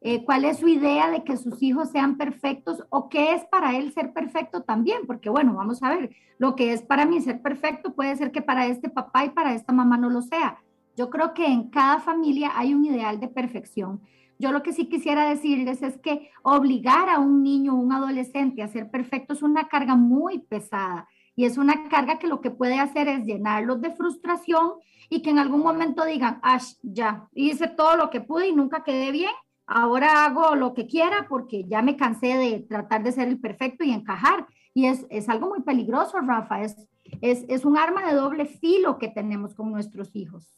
Eh, 0.00 0.24
¿Cuál 0.24 0.44
es 0.44 0.58
su 0.58 0.66
idea 0.66 1.10
de 1.10 1.22
que 1.22 1.36
sus 1.36 1.62
hijos 1.62 1.90
sean 1.90 2.16
perfectos 2.16 2.82
o 2.90 3.08
qué 3.08 3.34
es 3.34 3.44
para 3.44 3.76
él 3.76 3.92
ser 3.92 4.12
perfecto 4.12 4.62
también? 4.62 5.06
Porque 5.06 5.30
bueno, 5.30 5.54
vamos 5.54 5.82
a 5.82 5.90
ver, 5.90 6.10
lo 6.38 6.56
que 6.56 6.72
es 6.72 6.82
para 6.82 7.06
mí 7.06 7.20
ser 7.20 7.40
perfecto 7.40 7.94
puede 7.94 8.16
ser 8.16 8.32
que 8.32 8.42
para 8.42 8.66
este 8.66 8.88
papá 8.88 9.24
y 9.24 9.30
para 9.30 9.54
esta 9.54 9.72
mamá 9.72 9.96
no 9.96 10.10
lo 10.10 10.22
sea. 10.22 10.58
Yo 10.96 11.08
creo 11.08 11.34
que 11.34 11.46
en 11.46 11.70
cada 11.70 12.00
familia 12.00 12.50
hay 12.54 12.74
un 12.74 12.84
ideal 12.84 13.20
de 13.20 13.28
perfección. 13.28 14.00
Yo 14.38 14.50
lo 14.50 14.64
que 14.64 14.72
sí 14.72 14.88
quisiera 14.88 15.28
decirles 15.28 15.82
es 15.82 15.98
que 15.98 16.30
obligar 16.42 17.08
a 17.08 17.20
un 17.20 17.44
niño 17.44 17.74
o 17.74 17.80
un 17.80 17.92
adolescente 17.92 18.62
a 18.62 18.68
ser 18.68 18.90
perfecto 18.90 19.34
es 19.34 19.42
una 19.42 19.68
carga 19.68 19.94
muy 19.94 20.40
pesada 20.40 21.08
y 21.34 21.44
es 21.44 21.56
una 21.56 21.88
carga 21.88 22.18
que 22.18 22.26
lo 22.26 22.40
que 22.40 22.50
puede 22.50 22.78
hacer 22.78 23.08
es 23.08 23.24
llenarlos 23.24 23.80
de 23.80 23.90
frustración 23.90 24.74
y 25.08 25.22
que 25.22 25.30
en 25.30 25.38
algún 25.38 25.60
momento 25.60 26.04
digan, 26.04 26.40
Ash, 26.42 26.74
ya, 26.82 27.28
hice 27.34 27.68
todo 27.68 27.96
lo 27.96 28.10
que 28.10 28.20
pude 28.20 28.48
y 28.48 28.54
nunca 28.54 28.84
quedé 28.84 29.10
bien, 29.10 29.32
ahora 29.66 30.24
hago 30.24 30.54
lo 30.54 30.74
que 30.74 30.86
quiera 30.86 31.26
porque 31.28 31.64
ya 31.64 31.82
me 31.82 31.96
cansé 31.96 32.36
de 32.38 32.60
tratar 32.60 33.02
de 33.02 33.12
ser 33.12 33.28
el 33.28 33.40
perfecto 33.40 33.84
y 33.84 33.92
encajar. 33.92 34.46
Y 34.74 34.86
es, 34.86 35.06
es 35.10 35.28
algo 35.28 35.48
muy 35.48 35.62
peligroso, 35.62 36.18
Rafa, 36.20 36.62
es, 36.62 36.76
es, 37.20 37.44
es, 37.48 37.66
un 37.66 37.76
arma 37.76 38.06
de 38.06 38.14
doble 38.14 38.46
filo 38.46 38.98
que 38.98 39.08
tenemos 39.08 39.54
con 39.54 39.70
nuestros 39.70 40.16
hijos. 40.16 40.56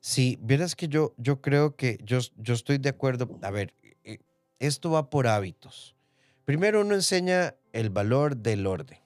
Sí, 0.00 0.38
verás 0.40 0.74
que 0.74 0.88
yo, 0.88 1.14
yo 1.18 1.42
creo 1.42 1.76
que 1.76 1.98
yo, 2.02 2.20
yo 2.36 2.54
estoy 2.54 2.78
de 2.78 2.88
acuerdo. 2.88 3.38
A 3.42 3.50
ver, 3.50 3.74
eh, 4.02 4.18
esto 4.58 4.90
va 4.90 5.10
por 5.10 5.26
hábitos. 5.26 5.94
Primero 6.46 6.80
uno 6.80 6.94
enseña 6.94 7.54
el 7.72 7.90
valor 7.90 8.36
del 8.36 8.66
orden. 8.66 9.03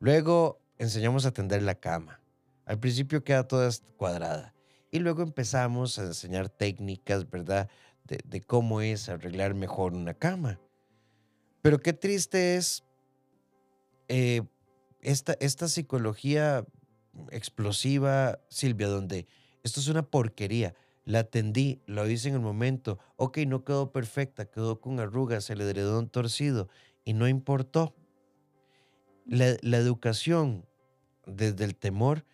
Luego 0.00 0.60
enseñamos 0.78 1.26
a 1.26 1.32
tender 1.32 1.62
la 1.62 1.74
cama. 1.74 2.20
Al 2.64 2.78
principio 2.78 3.24
queda 3.24 3.48
toda 3.48 3.70
cuadrada. 3.96 4.54
Y 4.90 5.00
luego 5.00 5.22
empezamos 5.22 5.98
a 5.98 6.04
enseñar 6.04 6.48
técnicas, 6.48 7.28
¿verdad? 7.28 7.68
De, 8.04 8.40
cómo 8.40 8.80
es 8.80 9.08
arreglar 9.08 9.54
mejor 9.54 9.92
una 9.92 10.14
cama. 10.14 10.58
Pero 11.60 11.78
qué 11.80 11.92
triste 11.92 12.56
es 12.56 12.84
eh, 14.08 14.42
esta, 15.00 15.34
esta 15.40 15.68
psicología 15.68 16.64
explosiva, 17.30 18.38
Silvia, 18.48 18.88
donde 18.88 19.26
esto 19.62 19.80
es 19.80 19.88
una 19.88 20.02
porquería. 20.02 20.74
La 21.04 21.20
atendí, 21.20 21.82
lo 21.86 22.08
hice 22.08 22.28
en 22.28 22.34
el 22.34 22.40
momento. 22.40 22.98
Ok, 23.16 23.38
no 23.46 23.64
quedó 23.64 23.92
perfecta, 23.92 24.46
quedó 24.46 24.80
con 24.80 25.00
arrugas, 25.00 25.50
el 25.50 25.60
edredón 25.60 26.08
torcido 26.08 26.68
y 27.04 27.14
no 27.14 27.28
importó. 27.28 27.94
La, 29.28 29.56
la 29.62 29.76
educación 29.76 30.64
desde 31.26 31.64
el 31.64 31.76
temor 31.76 32.24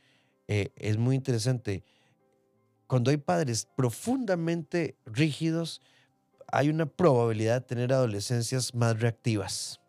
eh, 0.48 0.72
es 0.76 0.96
muy 0.98 1.16
interesante. 1.16 1.84
Cuando 2.86 3.10
hay 3.10 3.16
padres 3.16 3.66
profundamente 3.76 4.96
rígidos, 5.04 5.80
hay 6.52 6.68
una 6.68 6.86
probabilidad 6.86 7.60
de 7.60 7.66
tener 7.66 7.92
adolescencias 7.92 8.74
más 8.74 9.00
reactivas. 9.00 9.80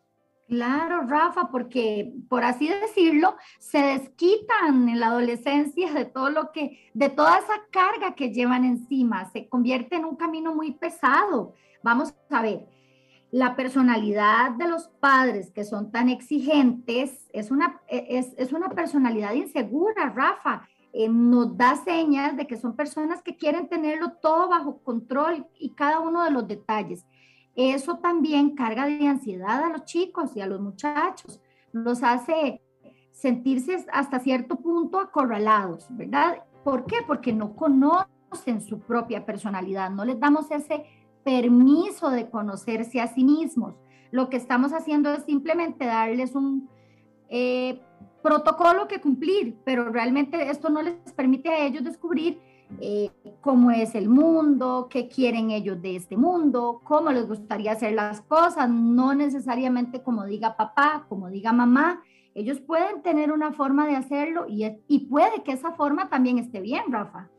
Claro, 0.47 1.01
Rafa, 1.07 1.50
porque 1.51 2.13
por 2.29 2.43
así 2.43 2.69
decirlo, 2.69 3.35
se 3.59 3.79
desquitan 3.79 4.88
en 4.88 5.00
la 5.00 5.07
adolescencia 5.07 5.91
de 5.91 6.05
todo 6.05 6.29
lo 6.29 6.51
que, 6.51 6.91
de 6.93 7.09
toda 7.09 7.39
esa 7.39 7.65
carga 7.71 8.13
que 8.13 8.31
llevan 8.31 8.63
encima, 8.63 9.29
se 9.31 9.50
convierte 9.50 9.95
en 9.95 10.05
un 10.05 10.15
camino 10.15 10.53
muy 10.53 10.71
pesado. 10.71 11.55
Vamos 11.81 12.13
a 12.29 12.41
ver, 12.43 12.67
la 13.32 13.55
personalidad 13.55 14.51
de 14.51 14.67
los 14.67 14.88
padres 14.88 15.51
que 15.51 15.63
son 15.63 15.91
tan 15.91 16.10
exigentes 16.10 17.27
es 17.34 17.51
una, 17.51 17.82
e, 17.88 18.24
es, 18.38 18.53
una 18.53 18.70
personalidad 18.70 19.34
insegura, 19.34 20.10
Rafa. 20.10 20.67
Eh, 20.94 21.10
nos 21.10 21.58
da 21.58 21.75
señas 21.75 22.38
de 22.38 22.48
que 22.48 22.55
son 22.55 22.75
personas 22.75 23.22
que 23.22 23.36
quieren 23.36 23.67
tenerlo 23.67 24.13
todo 24.22 24.48
bajo 24.48 24.77
control 24.77 25.46
y 25.60 25.72
cada 25.72 26.00
uno 26.00 26.24
de 26.24 26.32
los 26.32 26.48
detalles. 26.48 27.05
Eso 27.55 27.98
también 27.98 28.55
carga 28.55 28.86
de 28.86 29.08
ansiedad 29.08 29.63
a 29.63 29.70
los 29.70 29.86
chicos 29.86 30.36
y 30.36 30.41
a 30.41 30.48
los 30.48 30.62
muchachos. 30.62 31.41
Los 31.72 32.03
hace 32.03 32.62
sentirse 33.12 33.86
hasta 33.91 34.20
cierto 34.20 34.58
punto 34.58 35.00
acorralados, 35.00 35.88
¿verdad? 35.89 36.44
¿Por 36.63 36.86
qué? 36.86 36.98
Porque 37.05 37.34
no 37.34 37.55
conocen 37.55 38.62
su 38.62 38.79
propia 38.79 39.25
personalidad, 39.25 39.89
no 39.89 40.03
les 40.03 40.20
damos 40.20 40.51
ese 40.51 40.86
permiso 41.25 42.12
de 42.12 42.29
conocerse 42.29 43.01
a 43.01 43.08
sí 43.08 43.25
mismos. 43.25 43.74
Lo 44.12 44.29
que 44.29 44.38
estamos 44.38 44.72
haciendo 44.72 45.12
es 45.12 45.24
simplemente 45.24 45.86
darles 45.86 46.36
un 46.36 46.70
eh, 47.27 47.82
protocolo 48.22 48.88
que 48.88 49.01
cumplir, 49.01 49.58
pero 49.65 49.91
realmente 49.91 50.50
esto 50.50 50.70
no 50.70 50.84
les 50.84 50.94
permite 51.13 51.50
a 51.50 51.65
ellos 51.65 51.84
descubrir 51.84 52.39
eh, 52.79 53.10
cómo 53.41 53.72
es 53.72 53.96
el 53.96 54.08
mundo, 54.08 54.88
qué 54.89 55.08
quieren 55.08 55.50
ellos 55.50 55.82
de 55.82 55.96
este 55.96 56.15
mundo, 56.15 56.82
cómo 56.84 57.12
les 57.12 57.27
gustaría 57.27 57.72
hacer 57.72 57.94
las 57.94 58.22
cosas, 58.22 58.70
no 58.70 59.15
necesariamente 59.15 60.03
como 60.03 60.25
diga 60.25 60.55
papá, 60.55 61.05
como 61.10 61.29
diga 61.29 61.51
mamá. 61.51 62.03
Ellos 62.36 62.60
pueden 62.60 63.01
tener 63.01 63.32
una 63.32 63.51
forma 63.51 63.88
de 63.88 63.96
hacerlo 63.96 64.46
y, 64.48 64.65
y 64.88 65.08
puede 65.08 65.41
que 65.44 65.53
esa 65.53 65.72
forma 65.72 66.10
también 66.10 66.38
esté 66.38 66.62
bien, 66.62 66.84
Rafa. 66.91 67.29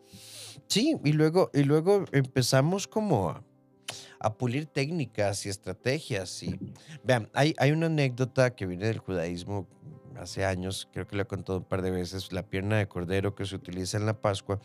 Sí, 0.66 0.96
y 1.04 1.12
luego, 1.12 1.50
y 1.52 1.62
luego 1.62 2.04
empezamos 2.12 2.88
como 2.88 3.30
a, 3.30 3.45
a 4.26 4.34
pulir 4.36 4.66
técnicas 4.66 5.46
y 5.46 5.48
estrategias. 5.48 6.42
Y 6.42 6.58
vean, 7.04 7.28
hay, 7.32 7.54
hay 7.58 7.70
una 7.70 7.86
anécdota 7.86 8.54
que 8.56 8.66
viene 8.66 8.86
del 8.86 8.98
judaísmo 8.98 9.68
hace 10.18 10.44
años, 10.44 10.88
creo 10.92 11.06
que 11.06 11.14
lo 11.14 11.22
he 11.22 11.26
contado 11.26 11.58
un 11.58 11.64
par 11.64 11.82
de 11.82 11.90
veces, 11.90 12.32
la 12.32 12.42
pierna 12.42 12.78
de 12.78 12.88
cordero 12.88 13.34
que 13.34 13.44
se 13.44 13.54
utiliza 13.54 13.98
en 13.98 14.06
la 14.06 14.20
Pascua. 14.20 14.58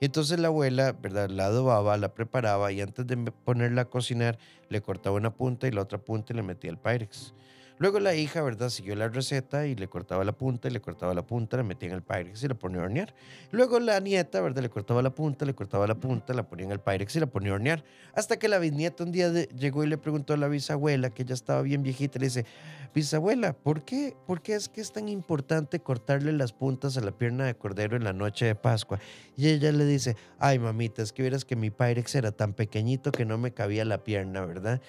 Y 0.00 0.06
entonces 0.06 0.38
la 0.38 0.48
abuela, 0.48 0.92
¿verdad? 0.92 1.30
La 1.30 1.46
adobaba, 1.46 1.96
la 1.96 2.12
preparaba 2.12 2.72
y 2.72 2.80
antes 2.80 3.06
de 3.06 3.16
ponerla 3.16 3.82
a 3.82 3.84
cocinar, 3.86 4.38
le 4.68 4.82
cortaba 4.82 5.16
una 5.16 5.34
punta 5.34 5.66
y 5.66 5.70
la 5.70 5.82
otra 5.82 5.98
punta 5.98 6.32
y 6.32 6.36
le 6.36 6.42
metía 6.42 6.70
el 6.70 6.78
Pyrex. 6.78 7.32
Luego 7.78 8.00
la 8.00 8.14
hija, 8.14 8.40
¿verdad? 8.40 8.70
Siguió 8.70 8.94
la 8.94 9.08
receta 9.08 9.66
y 9.66 9.74
le 9.74 9.86
cortaba 9.86 10.24
la 10.24 10.32
punta 10.32 10.68
y 10.68 10.70
le 10.70 10.80
cortaba 10.80 11.12
la 11.12 11.26
punta, 11.26 11.58
la 11.58 11.62
metía 11.62 11.90
en 11.90 11.94
el 11.96 12.02
Pyrex 12.02 12.42
y 12.42 12.48
la 12.48 12.54
ponía 12.54 12.80
a 12.80 12.84
hornear. 12.84 13.14
Luego 13.50 13.78
la 13.80 14.00
nieta, 14.00 14.40
¿verdad? 14.40 14.62
Le 14.62 14.70
cortaba 14.70 15.02
la 15.02 15.10
punta, 15.10 15.44
le 15.44 15.54
cortaba 15.54 15.86
la 15.86 15.94
punta, 15.94 16.32
la 16.32 16.48
ponía 16.48 16.64
en 16.64 16.72
el 16.72 16.80
Pyrex 16.80 17.16
y 17.16 17.20
la 17.20 17.26
ponía 17.26 17.52
a 17.52 17.56
hornear. 17.56 17.84
Hasta 18.14 18.38
que 18.38 18.48
la 18.48 18.58
bisnieta 18.58 19.04
un 19.04 19.12
día 19.12 19.30
llegó 19.30 19.84
y 19.84 19.88
le 19.88 19.98
preguntó 19.98 20.32
a 20.32 20.38
la 20.38 20.48
bisabuela, 20.48 21.10
que 21.10 21.26
ya 21.26 21.34
estaba 21.34 21.60
bien 21.60 21.82
viejita, 21.82 22.18
le 22.18 22.26
dice, 22.26 22.46
bisabuela, 22.94 23.52
¿por 23.52 23.82
qué, 23.82 24.16
¿por 24.26 24.40
qué 24.40 24.54
es 24.54 24.70
que 24.70 24.80
es 24.80 24.90
tan 24.90 25.10
importante 25.10 25.80
cortarle 25.80 26.32
las 26.32 26.54
puntas 26.54 26.96
a 26.96 27.02
la 27.02 27.12
pierna 27.12 27.44
de 27.44 27.54
cordero 27.54 27.94
en 27.94 28.04
la 28.04 28.14
noche 28.14 28.46
de 28.46 28.54
Pascua? 28.54 28.98
Y 29.36 29.48
ella 29.48 29.70
le 29.70 29.84
dice, 29.84 30.16
ay 30.38 30.58
mamita, 30.58 31.02
es 31.02 31.12
que 31.12 31.20
vieras 31.20 31.44
que 31.44 31.56
mi 31.56 31.68
Pyrex 31.68 32.14
era 32.14 32.32
tan 32.32 32.54
pequeñito 32.54 33.12
que 33.12 33.26
no 33.26 33.36
me 33.36 33.52
cabía 33.52 33.84
la 33.84 34.02
pierna, 34.02 34.46
¿verdad? 34.46 34.80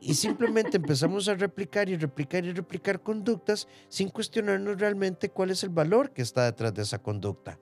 Y, 0.00 0.14
simplemente 0.14 0.76
empezamos 0.76 1.28
a 1.28 1.34
replicar 1.34 1.88
y 1.88 1.96
replicar 1.96 2.15
replicar 2.16 2.46
y 2.46 2.52
replicar 2.52 3.00
conductas 3.00 3.68
sin 3.88 4.08
cuestionarnos 4.08 4.80
realmente 4.80 5.28
cuál 5.28 5.50
es 5.50 5.62
el 5.62 5.68
valor 5.68 6.12
que 6.12 6.22
está 6.22 6.44
detrás 6.44 6.72
de 6.72 6.80
esa 6.80 6.98
conducta. 6.98 7.58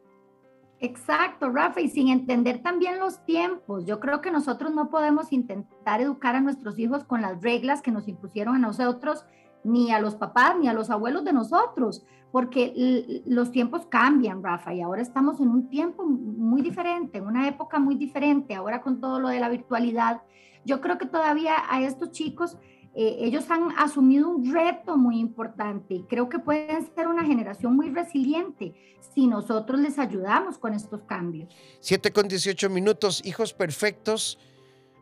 Exacto, 0.78 1.50
Rafa, 1.50 1.80
y 1.80 1.88
sin 1.88 2.08
entender 2.08 2.62
también 2.62 3.00
los 3.00 3.25
tiempos. 3.25 3.84
Yo 3.84 3.99
creo 3.99 4.20
que 4.20 4.30
nosotros 4.30 4.73
no 4.73 4.90
podemos 4.90 5.32
intentar 5.32 6.00
educar 6.00 6.37
a 6.37 6.40
nuestros 6.40 6.78
hijos 6.78 7.02
con 7.02 7.20
las 7.20 7.42
reglas 7.42 7.82
que 7.82 7.90
nos 7.90 8.06
impusieron 8.06 8.54
a 8.54 8.58
nosotros, 8.58 9.25
ni 9.64 9.90
a 9.90 9.99
los 9.99 10.14
papás, 10.14 10.54
ni 10.61 10.68
a 10.68 10.73
los 10.73 10.88
abuelos 10.88 11.25
de 11.25 11.32
nosotros, 11.32 12.04
porque 12.30 13.23
los 13.26 13.50
tiempos 13.50 13.87
cambian, 13.87 14.42
Rafa, 14.42 14.73
y 14.73 14.82
ahora 14.82 15.02
estamos 15.02 15.40
en 15.40 15.49
un 15.49 15.68
tiempo 15.68 16.04
muy 16.04 16.62
diferente, 16.62 17.18
en 17.18 17.26
una 17.26 17.49
época 17.49 17.80
muy 17.80 17.96
diferente, 17.96 18.54
ahora 18.54 18.82
con 18.82 19.00
todo 19.00 19.18
lo 19.18 19.28
de 19.28 19.40
la 19.40 19.49
virtualidad. 19.49 20.23
Yo 20.64 20.80
creo 20.80 20.96
que 20.99 21.06
todavía 21.06 21.54
a 21.68 21.82
estos 21.82 22.12
chicos 22.12 22.58
eh, 22.96 23.16
ellos 23.20 23.50
han 23.50 23.72
asumido 23.76 24.28
un 24.28 24.52
reto 24.52 24.96
muy 24.96 25.18
importante 25.18 25.94
y 25.94 26.02
creo 26.04 26.28
que 26.28 26.38
pueden 26.38 26.88
ser 26.94 27.08
una 27.08 27.24
generación 27.24 27.74
muy 27.74 27.90
resiliente 27.90 28.72
si 29.14 29.26
nosotros 29.26 29.80
les 29.80 29.98
ayudamos 29.98 30.58
con 30.58 30.74
estos 30.74 31.02
cambios. 31.02 31.48
7 31.80 32.12
con 32.12 32.28
18 32.28 32.70
minutos, 32.70 33.20
hijos 33.24 33.52
perfectos, 33.52 34.38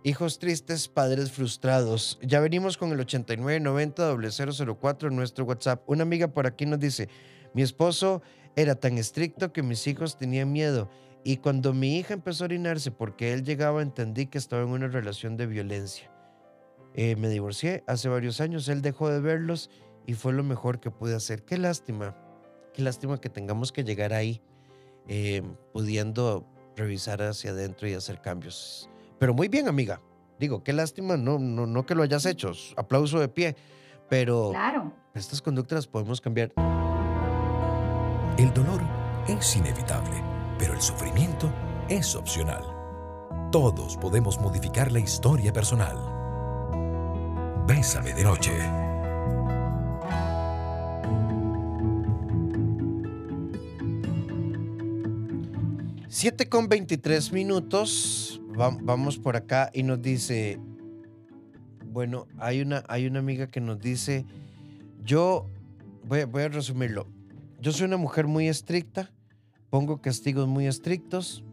hijos 0.05 0.39
tristes, 0.39 0.89
padres 0.89 1.33
frustrados. 1.33 2.19
Ya 2.23 2.41
venimos 2.41 2.79
con 2.79 2.93
el 2.93 3.07
8990-004 3.07 5.09
en 5.09 5.17
nuestro 5.17 5.45
WhatsApp. 5.45 5.83
Una 5.87 6.03
amiga 6.03 6.29
por 6.29 6.47
aquí 6.47 6.65
nos 6.65 6.81
dice, 6.81 7.09
mi 7.53 7.63
esposo 7.63 8.23
era 8.57 8.75
tan 8.75 8.99
estricto 8.99 9.53
que 9.53 9.63
mis 9.63 9.87
hijos 9.87 10.17
tenían 10.17 10.51
miedo. 10.51 10.89
Y 11.25 11.37
cuando 11.37 11.73
mi 11.73 11.99
hija 11.99 12.15
empezó 12.15 12.45
a 12.45 12.47
orinarse 12.47 12.91
porque 12.91 13.33
él 13.33 13.45
llegaba, 13.45 13.83
entendí 13.83 14.27
que 14.27 14.39
estaba 14.39 14.63
en 14.63 14.71
una 14.71 14.89
relación 14.89 15.37
de 15.37 15.47
violencia. 15.47 16.12
Eh, 16.95 17.17
me 17.17 17.29
divorcié 17.29 17.85
hace 17.87 18.09
varios 18.09 18.41
años, 18.41 18.69
él 18.69 18.83
dejó 18.83 19.09
de 19.09 19.21
verlos 19.21 19.71
y 20.07 20.15
fue 20.15 20.33
lo 20.33 20.43
mejor 20.43 20.81
que 20.81 20.91
pude 20.91 21.15
hacer. 21.15 21.45
Qué 21.45 21.57
lástima, 21.59 22.17
qué 22.75 22.83
lástima 22.83 23.21
que 23.21 23.31
tengamos 23.31 23.73
que 23.73 23.85
llegar 23.85 24.13
ahí 24.13 24.43
eh, 25.09 25.43
pudiendo 25.73 26.47
revisar 26.77 27.23
hacia 27.23 27.51
adentro 27.53 27.89
y 27.89 27.95
hacer 27.95 28.21
cambios. 28.21 28.91
Pero 29.19 29.35
muy 29.35 29.49
bien, 29.49 29.69
amiga. 29.69 30.01
Digo, 30.39 30.63
qué 30.63 30.73
lástima, 30.73 31.17
no, 31.17 31.39
no, 31.39 31.67
no 31.67 31.87
que 31.87 31.95
lo 31.95 32.03
hayas 32.03 32.27
hecho, 32.27 32.53
aplauso 32.77 33.21
de 33.21 33.29
pie, 33.29 33.55
pero 34.09 34.51
claro. 34.51 34.93
estas 35.15 35.41
conductas 35.41 35.87
podemos 35.87 36.21
cambiar. 36.21 36.53
El 38.39 38.53
dolor 38.53 38.81
es 39.29 39.57
inevitable, 39.57 40.17
pero 40.59 40.75
el 40.75 40.81
sufrimiento 40.81 41.53
es 41.89 42.17
opcional. 42.17 42.65
Todos 43.53 43.97
podemos 43.99 44.41
modificar 44.41 44.91
la 44.91 44.99
historia 44.99 45.53
personal 45.53 46.12
Bésame 47.67 48.13
de 48.13 48.25
noche. 48.25 48.51
7 56.09 56.49
con 56.49 56.69
23 56.69 57.33
minutos. 57.33 58.41
vamos 58.55 59.19
por 59.19 59.37
acá 59.37 59.71
y 59.73 59.83
nos 59.83 60.03
dice. 60.03 60.61
Bueno, 61.87 62.27
hay 62.39 62.61
una, 62.61 62.85
hay 62.89 63.07
una 63.07 63.21
amiga 63.21 63.47
que 63.47 63.61
nos 63.61 63.81
dice. 63.81 64.27
Yo 65.05 65.49
voy, 66.05 66.25
voy 66.25 66.43
a 66.43 66.49
resumirlo. 66.49 67.07
Yo 67.61 67.73
soy 67.73 67.87
una 67.87 67.97
mujer 67.97 68.27
muy 68.27 68.49
estricta. 68.49 69.11
Pongo 69.71 70.01
castigos 70.01 70.49
muy 70.49 70.67
estrictos. 70.67 71.45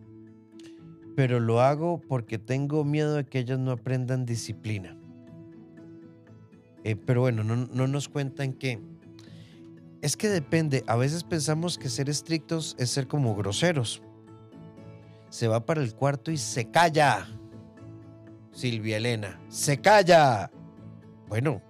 Pero 1.16 1.40
lo 1.40 1.62
hago 1.62 2.02
porque 2.08 2.38
tengo 2.38 2.84
miedo 2.84 3.16
de 3.16 3.26
que 3.26 3.40
ellas 3.40 3.60
no 3.60 3.72
aprendan 3.72 4.26
disciplina. 4.26 4.99
Eh, 6.84 6.96
pero 6.96 7.22
bueno, 7.22 7.44
no, 7.44 7.56
no 7.56 7.88
nos 7.88 8.10
cuentan 8.10 8.54
que 8.54 8.80
es 10.02 10.16
que 10.16 10.30
depende. 10.30 10.84
A 10.88 10.96
veces 10.96 11.24
pensamos 11.24 11.78
que 11.78 11.90
ser 11.90 12.10
estrictos 12.10 12.76
es 12.80 12.90
ser 12.90 13.08
como 13.08 13.36
groseros. 13.36 14.02
Se 15.30 15.48
va 15.48 15.66
para 15.66 15.82
el 15.82 15.94
cuarto 15.94 16.32
y 16.32 16.38
se 16.38 16.70
calla. 16.72 17.28
Silvia 18.52 18.98
Elena, 18.98 19.40
se 19.50 19.80
calla. 19.80 20.52
Bueno, 21.28 21.62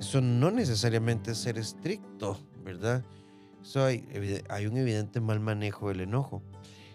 eso 0.00 0.20
no 0.20 0.50
necesariamente 0.50 1.32
es 1.32 1.38
ser 1.38 1.58
estricto, 1.58 2.38
¿verdad? 2.64 3.04
Eso 3.62 3.84
hay, 3.84 4.08
hay 4.48 4.66
un 4.66 4.76
evidente 4.76 5.20
mal 5.20 5.40
manejo 5.40 5.88
del 5.88 6.00
enojo. 6.00 6.42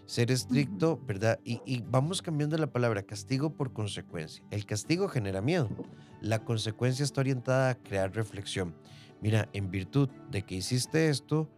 Ser 0.06 0.30
estricto, 0.30 1.00
¿verdad? 1.06 1.38
Y, 1.44 1.60
y 1.66 1.82
vamos 1.82 2.22
cambiando 2.22 2.56
la 2.56 2.72
palabra 2.72 3.02
castigo 3.02 3.50
por 3.50 3.72
consecuencia. 3.72 4.44
El 4.50 4.64
castigo 4.64 5.08
genera 5.08 5.40
miedo. 5.40 5.68
La 6.20 6.44
consecuencia 6.44 7.04
está 7.04 7.20
orientada 7.20 7.70
a 7.70 7.74
crear 7.74 8.14
reflexión. 8.14 8.74
Mira, 9.20 9.48
en 9.52 9.70
virtud 9.70 10.08
de 10.30 10.42
que 10.42 10.56
hiciste 10.56 11.08
esto, 11.08 11.50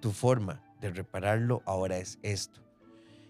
tu 0.00 0.10
forma 0.10 0.62
de 0.80 0.90
repararlo 0.90 1.62
ahora 1.66 1.98
es 1.98 2.18
esto. 2.22 2.62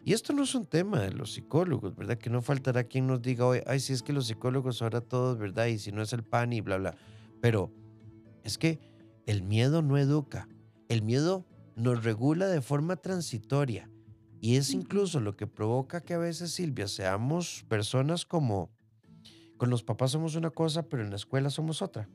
Y 0.04 0.14
esto 0.14 0.32
no 0.32 0.42
es 0.42 0.54
un 0.54 0.66
tema 0.66 1.00
de 1.00 1.12
los 1.12 1.34
psicólogos, 1.34 1.94
¿verdad? 1.94 2.18
Que 2.18 2.30
no 2.30 2.42
faltará 2.42 2.84
quien 2.84 3.06
nos 3.06 3.22
diga 3.22 3.46
hoy, 3.46 3.60
ay, 3.66 3.78
si 3.78 3.92
es 3.92 4.02
que 4.02 4.12
los 4.12 4.26
psicólogos 4.26 4.82
ahora 4.82 5.00
todos, 5.00 5.38
¿verdad? 5.38 5.66
Y 5.66 5.78
si 5.78 5.92
no 5.92 6.02
es 6.02 6.12
el 6.12 6.24
pan 6.24 6.52
y 6.52 6.60
bla, 6.60 6.78
bla. 6.78 6.96
Pero 7.40 7.72
es 8.42 8.58
que 8.58 8.80
el 9.26 9.42
miedo 9.42 9.80
no 9.80 9.98
educa. 9.98 10.48
El 10.88 11.02
miedo 11.02 11.46
nos 11.76 12.02
regula 12.02 12.48
de 12.48 12.60
forma 12.60 12.96
transitoria. 12.96 13.88
Y 14.42 14.56
es 14.56 14.74
incluso 14.74 15.20
lo 15.20 15.36
que 15.36 15.46
provoca 15.46 16.00
que 16.00 16.14
a 16.14 16.18
veces, 16.18 16.50
Silvia, 16.50 16.88
seamos 16.88 17.64
personas 17.68 18.26
como 18.26 18.70
con 19.56 19.70
los 19.70 19.84
papás 19.84 20.10
somos 20.10 20.34
una 20.34 20.50
cosa, 20.50 20.82
pero 20.82 21.04
en 21.04 21.10
la 21.10 21.14
escuela 21.14 21.48
somos 21.48 21.80
otra. 21.80 22.08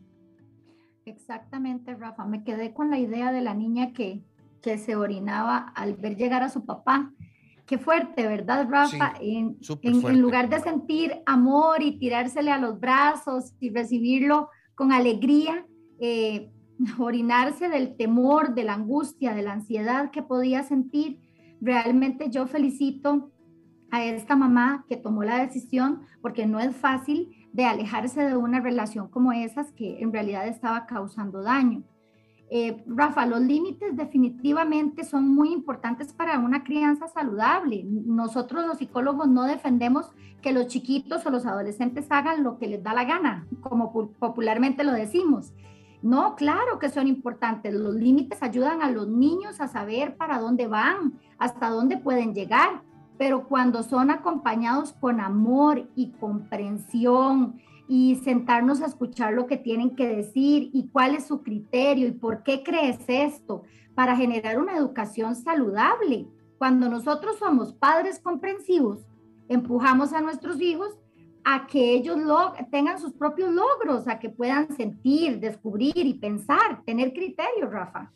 Exactamente, 1.05 1.95
Rafa. 1.95 2.25
Me 2.25 2.43
quedé 2.43 2.73
con 2.73 2.91
la 2.91 2.99
idea 2.99 3.31
de 3.31 3.39
la 3.39 3.53
niña 3.53 3.93
que, 3.93 4.25
que 4.61 4.77
se 4.77 4.97
orinaba 4.97 5.57
al 5.73 5.93
ver 5.93 6.17
llegar 6.17 6.43
a 6.43 6.49
su 6.49 6.65
papá. 6.65 7.13
Qué 7.65 7.77
fuerte, 7.77 8.27
¿verdad, 8.27 8.67
Rafa? 8.69 9.13
en, 9.21 9.57
en, 9.81 10.21
lugar 10.21 10.49
de 10.49 10.59
sentir 10.59 11.21
amor 11.25 11.81
y 11.81 11.97
tirársele 11.97 12.51
a 12.51 12.57
los 12.57 12.77
brazos 12.77 13.53
y 13.61 13.69
recibirlo 13.69 14.49
con 14.75 14.91
alegría, 14.91 15.65
eh, 16.01 16.51
orinarse 16.99 17.69
del 17.69 17.95
temor, 17.95 18.53
de 18.53 18.65
la 18.65 18.73
angustia, 18.73 19.33
de 19.33 19.43
la 19.43 19.53
ansiedad 19.53 20.11
que 20.11 20.23
podía 20.23 20.63
sentir. 20.63 21.21
Realmente 21.61 22.29
yo 22.29 22.47
felicito 22.47 23.31
a 23.91 24.03
esta 24.03 24.35
mamá 24.35 24.85
que 24.87 24.97
tomó 24.97 25.23
la 25.23 25.39
decisión, 25.39 26.01
porque 26.21 26.45
no 26.45 26.59
es 26.59 26.75
fácil 26.75 27.35
de 27.53 27.65
alejarse 27.65 28.21
de 28.21 28.35
una 28.35 28.59
relación 28.59 29.07
como 29.07 29.31
esas 29.31 29.71
que 29.71 29.99
en 30.01 30.11
realidad 30.11 30.47
estaba 30.47 30.85
causando 30.85 31.41
daño. 31.41 31.83
Eh, 32.49 32.81
Rafa, 32.87 33.25
los 33.25 33.41
límites 33.41 33.97
definitivamente 33.97 35.03
son 35.03 35.27
muy 35.27 35.51
importantes 35.51 36.13
para 36.13 36.39
una 36.39 36.63
crianza 36.63 37.07
saludable. 37.07 37.83
Nosotros 37.85 38.65
los 38.65 38.77
psicólogos 38.77 39.27
no 39.27 39.43
defendemos 39.43 40.11
que 40.41 40.53
los 40.53 40.67
chiquitos 40.67 41.25
o 41.25 41.29
los 41.29 41.45
adolescentes 41.45 42.07
hagan 42.09 42.43
lo 42.43 42.57
que 42.57 42.67
les 42.67 42.83
da 42.83 42.93
la 42.93 43.03
gana, 43.03 43.47
como 43.61 43.91
popularmente 44.19 44.85
lo 44.85 44.93
decimos. 44.93 45.53
No, 46.01 46.35
claro 46.35 46.79
que 46.79 46.89
son 46.89 47.07
importantes. 47.07 47.73
Los 47.73 47.95
límites 47.95 48.43
ayudan 48.43 48.81
a 48.81 48.91
los 48.91 49.07
niños 49.07 49.59
a 49.59 49.67
saber 49.67 50.15
para 50.15 50.39
dónde 50.39 50.67
van, 50.67 51.19
hasta 51.39 51.69
dónde 51.69 51.97
pueden 51.97 52.33
llegar, 52.33 52.83
pero 53.17 53.47
cuando 53.47 53.81
son 53.83 54.11
acompañados 54.11 54.93
con 54.93 55.19
amor 55.19 55.89
y 55.95 56.11
comprensión 56.11 57.59
y 57.87 58.15
sentarnos 58.17 58.81
a 58.81 58.85
escuchar 58.85 59.33
lo 59.33 59.47
que 59.47 59.57
tienen 59.57 59.95
que 59.95 60.07
decir 60.07 60.69
y 60.73 60.89
cuál 60.89 61.15
es 61.15 61.25
su 61.25 61.41
criterio 61.41 62.07
y 62.07 62.11
por 62.11 62.43
qué 62.43 62.63
crees 62.63 62.99
esto 63.07 63.63
para 63.95 64.15
generar 64.15 64.59
una 64.59 64.77
educación 64.77 65.35
saludable. 65.35 66.27
Cuando 66.57 66.89
nosotros 66.89 67.37
somos 67.39 67.73
padres 67.73 68.19
comprensivos, 68.19 68.99
empujamos 69.47 70.13
a 70.13 70.21
nuestros 70.21 70.61
hijos 70.61 70.97
a 71.49 71.65
que 71.65 71.93
ellos 71.93 72.17
tengan 72.71 72.99
sus 72.99 73.13
propios 73.13 73.49
logros, 73.53 74.05
a 74.09 74.19
que 74.19 74.29
puedan 74.29 74.75
sentir, 74.75 75.39
descubrir 75.39 75.95
y 75.95 76.15
pensar, 76.15 76.83
tener 76.85 77.13
criterio, 77.13 77.69
Rafa. 77.69 78.11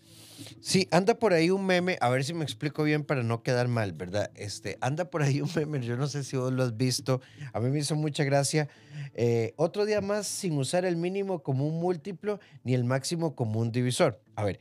Sí, 0.60 0.90
anda 0.92 1.18
por 1.18 1.32
ahí 1.32 1.50
un 1.50 1.66
meme, 1.66 1.98
a 2.02 2.10
ver 2.10 2.26
si 2.26 2.34
me 2.34 2.44
explico 2.44 2.84
bien 2.84 3.06
para 3.06 3.24
no 3.24 3.42
quedar 3.42 3.70
mal, 3.70 3.94
¿verdad? 3.94 4.32
Este, 4.36 4.78
anda 4.82 5.10
por 5.10 5.22
ahí 5.22 5.40
un 5.40 5.50
meme, 5.56 5.80
yo 5.80 5.96
no 5.96 6.08
sé 6.08 6.26
si 6.26 6.36
vos 6.36 6.52
lo 6.52 6.62
has 6.62 6.76
visto, 6.76 7.22
a 7.54 7.62
mí 7.62 7.70
me 7.70 7.80
hizo 7.80 7.96
mucha 7.96 8.26
gracia. 8.26 8.68
Eh, 9.14 9.54
otro 9.56 9.86
día 9.86 10.02
más 10.02 10.28
sin 10.28 10.58
usar 10.58 10.84
el 10.84 10.98
mínimo 10.98 11.42
como 11.42 11.66
un 11.66 11.80
múltiplo 11.80 12.42
ni 12.66 12.74
el 12.74 12.84
máximo 12.84 13.34
como 13.34 13.62
un 13.62 13.72
divisor. 13.72 14.22
A 14.36 14.44
ver, 14.44 14.60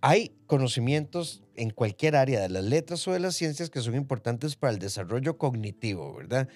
hay 0.00 0.36
conocimientos 0.46 1.42
en 1.56 1.70
cualquier 1.70 2.14
área 2.14 2.42
de 2.42 2.48
las 2.48 2.62
letras 2.62 3.08
o 3.08 3.12
de 3.12 3.18
las 3.18 3.34
ciencias 3.34 3.70
que 3.70 3.80
son 3.80 3.96
importantes 3.96 4.54
para 4.54 4.72
el 4.72 4.78
desarrollo 4.78 5.36
cognitivo, 5.36 6.14
¿verdad? 6.14 6.48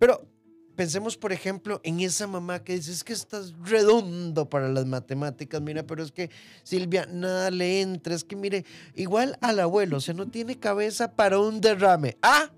Pero 0.00 0.33
Pensemos, 0.76 1.16
por 1.16 1.32
ejemplo, 1.32 1.80
en 1.84 2.00
esa 2.00 2.26
mamá 2.26 2.64
que 2.64 2.74
dice, 2.74 2.90
es 2.90 3.04
que 3.04 3.12
estás 3.12 3.54
redondo 3.62 4.48
para 4.48 4.68
las 4.68 4.86
matemáticas, 4.86 5.60
mira, 5.62 5.84
pero 5.84 6.02
es 6.02 6.10
que 6.10 6.30
Silvia, 6.64 7.06
nada 7.10 7.50
le 7.50 7.80
entra, 7.80 8.14
es 8.14 8.24
que 8.24 8.34
mire, 8.34 8.64
igual 8.96 9.38
al 9.40 9.60
abuelo, 9.60 9.98
o 9.98 10.00
sea, 10.00 10.14
no 10.14 10.26
tiene 10.26 10.58
cabeza 10.58 11.12
para 11.12 11.38
un 11.38 11.60
derrame. 11.60 12.16
Ah, 12.22 12.50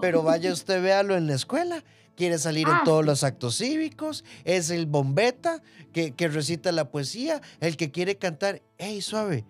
pero 0.00 0.22
vaya 0.22 0.52
usted, 0.52 0.82
véalo 0.82 1.16
en 1.16 1.28
la 1.28 1.34
escuela, 1.34 1.84
quiere 2.16 2.38
salir 2.38 2.66
en 2.66 2.74
ah, 2.74 2.82
todos 2.84 3.04
los 3.04 3.22
actos 3.22 3.58
cívicos, 3.58 4.24
es 4.44 4.70
el 4.70 4.86
bombeta 4.86 5.62
que, 5.92 6.14
que 6.14 6.26
recita 6.26 6.72
la 6.72 6.90
poesía, 6.90 7.40
el 7.60 7.76
que 7.76 7.92
quiere 7.92 8.16
cantar, 8.16 8.60
hey, 8.78 9.00
suave, 9.02 9.44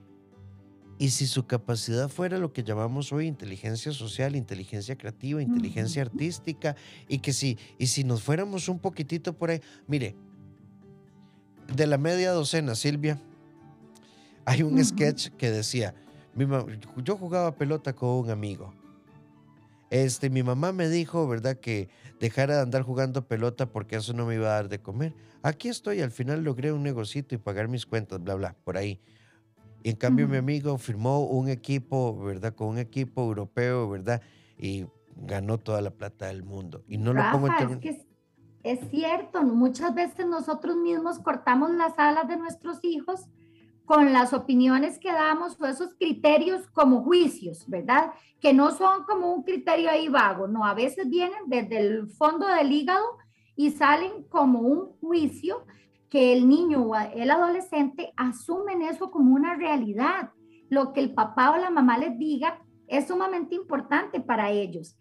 y 1.03 1.11
si 1.11 1.27
su 1.27 1.49
capacidad 1.49 2.09
fuera 2.09 2.39
lo 2.39 2.53
que 2.53 2.63
llamamos 2.63 3.13
hoy 3.13 3.27
inteligencia 3.27 3.91
social, 3.91 4.37
inteligencia 4.37 4.97
creativa, 4.97 5.43
inteligencia 5.43 6.01
artística, 6.01 6.77
y 7.09 7.19
que 7.19 7.33
si, 7.33 7.59
y 7.77 7.89
si 7.89 8.05
nos 8.05 8.23
fuéramos 8.23 8.69
un 8.69 8.79
poquitito 8.79 9.33
por 9.33 9.51
ahí, 9.51 9.61
mire, 9.89 10.15
de 11.75 11.89
la 11.89 11.99
media 11.99 12.31
docena, 12.31 12.77
Silvia, 12.77 13.21
hay 14.45 14.63
un 14.63 14.83
sketch 14.85 15.31
que 15.31 15.51
decía, 15.51 15.93
yo 17.03 17.17
jugaba 17.17 17.57
pelota 17.57 17.95
con 17.95 18.11
un 18.11 18.31
amigo. 18.31 18.73
Este, 19.91 20.31
mi 20.31 20.45
mamá 20.45 20.71
me 20.71 20.89
dijo, 20.89 21.27
¿verdad?, 21.27 21.59
que 21.59 21.89
dejara 22.21 22.55
de 22.55 22.63
andar 22.63 22.83
jugando 22.83 23.27
pelota 23.27 23.67
porque 23.67 23.97
eso 23.97 24.13
no 24.13 24.25
me 24.25 24.37
iba 24.37 24.47
a 24.47 24.55
dar 24.55 24.69
de 24.69 24.81
comer. 24.81 25.17
Aquí 25.43 25.69
estoy, 25.69 26.01
al 26.01 26.13
final 26.13 26.45
logré 26.45 26.71
un 26.71 26.85
negocito 26.85 27.35
y 27.35 27.39
pagar 27.39 27.67
mis 27.67 27.87
cuentas, 27.87 28.23
bla, 28.23 28.37
bla, 28.37 28.55
por 28.63 28.77
ahí. 28.77 29.01
Y 29.83 29.91
en 29.91 29.97
cambio 29.97 30.29
mi 30.29 30.37
amigo 30.37 30.79
firmó 30.79 31.21
un 31.25 31.49
equipo, 31.49 32.17
¿verdad? 32.19 32.55
Con 32.55 32.69
un 32.69 32.79
equipo 32.79 33.23
europeo, 33.23 33.89
¿verdad? 33.89 34.23
Y 34.57 34.87
ganó 35.17 35.59
toda 35.59 35.81
la 35.81 35.91
plata 35.91 36.27
del 36.27 36.43
mundo. 36.43 36.85
Y 36.87 36.99
no 36.99 37.13
lo 37.13 37.23
pongo 37.33 37.49
en 37.49 37.55
es, 37.55 37.79
que 37.79 38.07
es, 38.63 38.81
cierto, 38.91 39.43
muchas 39.43 39.95
veces 39.95 40.27
nosotros 40.27 40.77
mismos 40.77 41.19
cortamos 41.19 41.71
las 41.73 41.99
alas 41.99 42.29
de 42.29 42.37
nuestros 42.37 42.79
hijos 42.83 43.29
con 43.85 44.13
las 44.13 44.33
opiniones 44.33 44.99
que 44.99 45.13
damos 45.13 45.61
o 45.61 45.67
esos 45.67 45.95
criterios 45.95 46.69
como 46.69 47.03
juicios, 47.03 47.69
¿verdad? 47.69 48.13
Que 48.41 48.55
no 48.55 48.71
son 48.71 49.05
como 49.05 49.35
un 49.35 49.43
criterio 49.43 49.91
ahí 49.91 50.09
vago, 50.09 50.47
no, 50.47 50.65
a 50.65 50.75
veces 50.75 51.09
vienen 51.09 51.41
desde 51.47 51.79
el 51.79 52.09
fondo 52.09 52.47
del 52.47 52.71
hígado 52.71 53.05
y 53.57 53.71
salen 53.73 54.23
como 54.29 54.61
un 54.61 54.93
juicio 55.01 55.67
que 56.13 56.35
el 56.35 56.47
niño 56.47 56.83
o 56.83 56.95
el 56.95 57.31
adolescente 57.31 58.13
asumen 58.19 58.83
eso 58.83 59.11
como 59.11 59.35
una 59.35 59.55
realidad. 59.55 60.29
Lo 60.69 60.93
que 60.93 61.01
el 61.01 61.15
papá 61.15 61.53
o 61.53 61.57
la 61.57 61.71
mamá 61.71 61.97
les 61.97 62.19
diga 62.19 62.61
es 62.87 63.09
sumamente 63.09 63.55
importante 63.55 64.21
para 64.21 64.51
ellos. 64.51 64.95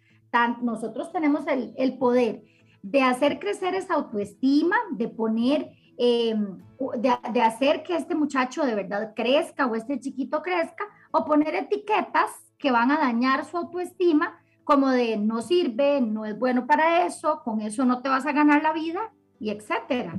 nosotros 0.61 1.11
tenemos 1.11 1.43
el, 1.47 1.97
poder 1.97 2.43
de 2.81 3.01
hacer 3.01 3.39
crecer 3.39 3.75
esa 3.75 3.95
autoestima, 3.95 4.77
de 4.91 5.09
poner, 5.09 5.71
em, 5.97 6.59
de, 6.95 7.13
de, 7.33 7.41
hacer 7.41 7.83
que 7.83 7.97
este 7.97 8.15
muchacho 8.15 8.65
de 8.65 8.75
verdad 8.75 9.11
crezca 9.13 9.65
o 9.65 9.75
este 9.75 9.99
chiquito 9.99 10.41
crezca, 10.41 10.85
o 11.11 11.25
poner 11.25 11.55
etiquetas 11.55 12.31
que 12.57 12.71
van 12.71 12.89
a 12.89 12.97
dañar 12.97 13.43
su 13.43 13.57
autoestima, 13.57 14.39
como 14.63 14.87
de 14.87 15.17
no 15.17 15.41
sirve, 15.41 15.99
no 15.99 16.23
es 16.23 16.39
bueno 16.39 16.65
para 16.65 17.05
eso, 17.05 17.41
con 17.43 17.59
eso 17.59 17.83
no 17.83 18.01
te 18.01 18.07
vas 18.07 18.25
a 18.25 18.31
ganar 18.31 18.63
la 18.63 18.71
vida, 18.71 19.11
y 19.41 19.49
etcétera. 19.49 20.17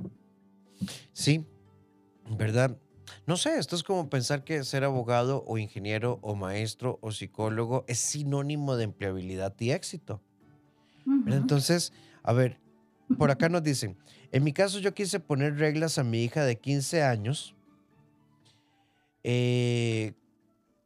Sí, 1.12 1.47
¿verdad? 2.31 2.77
No 3.27 3.37
sé, 3.37 3.59
esto 3.59 3.77
es 3.77 3.83
como 3.83 4.09
pensar 4.09 4.45
que 4.45 4.64
ser 4.64 4.85
abogado 4.85 5.45
o 5.47 5.59
ingeniero 5.59 6.18
o 6.23 6.35
maestro 6.35 6.99
o 7.03 7.12
psicólogo 7.12 7.85
es 7.87 7.99
sinónimo 7.99 8.77
de 8.77 8.85
empleabilidad 8.85 9.55
y 9.61 9.71
éxito. 9.71 10.21
Entonces, 11.27 11.92
a 12.23 12.33
ver, 12.33 12.59
por 13.18 13.31
acá 13.31 13.49
nos 13.49 13.62
dicen, 13.62 13.97
en 14.33 14.45
mi 14.45 14.53
caso 14.53 14.79
yo 14.79 14.95
quise 14.95 15.21
poner 15.21 15.59
reglas 15.59 15.99
a 15.99 16.05
mi 16.05 16.23
hija 16.25 16.45
de 16.45 16.57
15 16.57 17.03
años, 17.03 17.55
eh, 19.25 20.14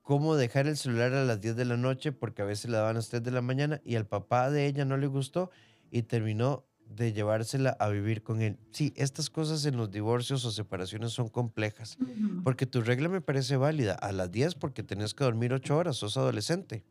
cómo 0.02 0.36
dejar 0.36 0.66
el 0.66 0.76
celular 0.76 1.14
a 1.14 1.24
las 1.24 1.40
10 1.40 1.56
de 1.56 1.64
la 1.64 1.76
noche 1.76 2.12
porque 2.12 2.42
a 2.42 2.44
veces 2.44 2.70
le 2.70 2.76
daban 2.76 2.96
a 2.96 2.98
las 2.98 3.08
3 3.08 3.22
de 3.22 3.30
la 3.30 3.40
mañana 3.40 3.80
y 3.84 3.96
al 3.96 4.06
papá 4.06 4.50
de 4.50 4.66
ella 4.66 4.84
no 4.84 4.96
le 4.96 5.06
gustó 5.06 5.50
y 5.90 6.02
terminó 6.02 6.65
de 6.88 7.12
llevársela 7.12 7.76
a 7.78 7.88
vivir 7.88 8.22
con 8.22 8.40
él. 8.40 8.58
Sí, 8.70 8.92
estas 8.96 9.30
cosas 9.30 9.64
en 9.66 9.76
los 9.76 9.90
divorcios 9.90 10.44
o 10.44 10.50
separaciones 10.50 11.12
son 11.12 11.28
complejas, 11.28 11.98
porque 12.44 12.66
tu 12.66 12.80
regla 12.80 13.08
me 13.08 13.20
parece 13.20 13.56
válida 13.56 13.94
a 13.94 14.12
las 14.12 14.30
10 14.30 14.54
porque 14.54 14.82
tenés 14.82 15.14
que 15.14 15.24
dormir 15.24 15.52
8 15.52 15.76
horas, 15.76 15.96
sos 15.96 16.16
adolescente. 16.16 16.84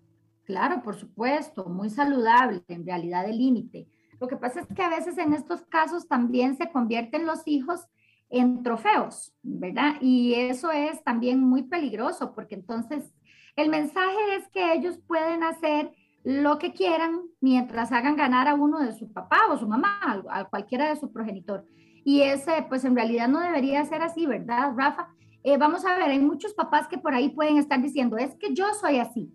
Claro, 0.43 0.83
por 0.83 0.95
supuesto, 0.95 1.65
muy 1.65 1.89
saludable, 1.89 2.63
en 2.67 2.85
realidad 2.85 3.27
el 3.27 3.37
límite. 3.37 3.87
Lo 4.19 4.27
que 4.27 4.37
pasa 4.37 4.61
es 4.61 4.67
que 4.67 4.83
a 4.83 4.89
veces 4.89 5.17
en 5.17 5.33
estos 5.33 5.63
casos 5.63 6.07
también 6.07 6.55
se 6.55 6.69
convierten 6.69 7.25
los 7.25 7.41
hijos 7.47 7.81
en 8.29 8.63
trofeos, 8.63 9.33
¿verdad? 9.43 9.95
Y 10.01 10.33
eso 10.35 10.71
es 10.71 11.03
también 11.03 11.39
muy 11.39 11.63
peligroso 11.63 12.33
porque 12.33 12.55
entonces 12.55 13.13
el 13.55 13.69
mensaje 13.69 14.35
es 14.37 14.47
que 14.49 14.73
ellos 14.73 14.99
pueden 15.07 15.43
hacer 15.43 15.91
lo 16.25 16.57
que 16.57 16.73
quieran 16.73 17.21
mientras 17.39 17.91
hagan 17.91 18.15
ganar 18.15 18.47
a 18.47 18.55
uno 18.55 18.79
de 18.79 18.93
su 18.93 19.13
papá 19.13 19.41
o 19.51 19.57
su 19.57 19.67
mamá, 19.67 20.23
a, 20.31 20.45
cualquiera 20.45 20.89
de 20.89 20.99
su 20.99 21.13
progenitor. 21.13 21.63
Y 22.03 22.21
ese, 22.21 22.65
pues 22.67 22.83
en 22.83 22.95
realidad 22.95 23.27
no 23.27 23.39
debería 23.39 23.85
ser 23.85 24.01
así, 24.01 24.25
¿verdad, 24.25 24.73
Rafa? 24.75 25.07
Eh, 25.43 25.57
vamos 25.57 25.85
a 25.85 25.95
ver, 25.95 26.09
hay 26.09 26.19
muchos 26.19 26.55
papás 26.55 26.87
que 26.87 26.97
por 26.97 27.13
ahí 27.13 27.29
pueden 27.29 27.57
estar 27.57 27.79
diciendo, 27.79 28.17
es 28.17 28.35
que 28.37 28.55
yo 28.55 28.65
soy 28.73 28.97
así, 28.97 29.31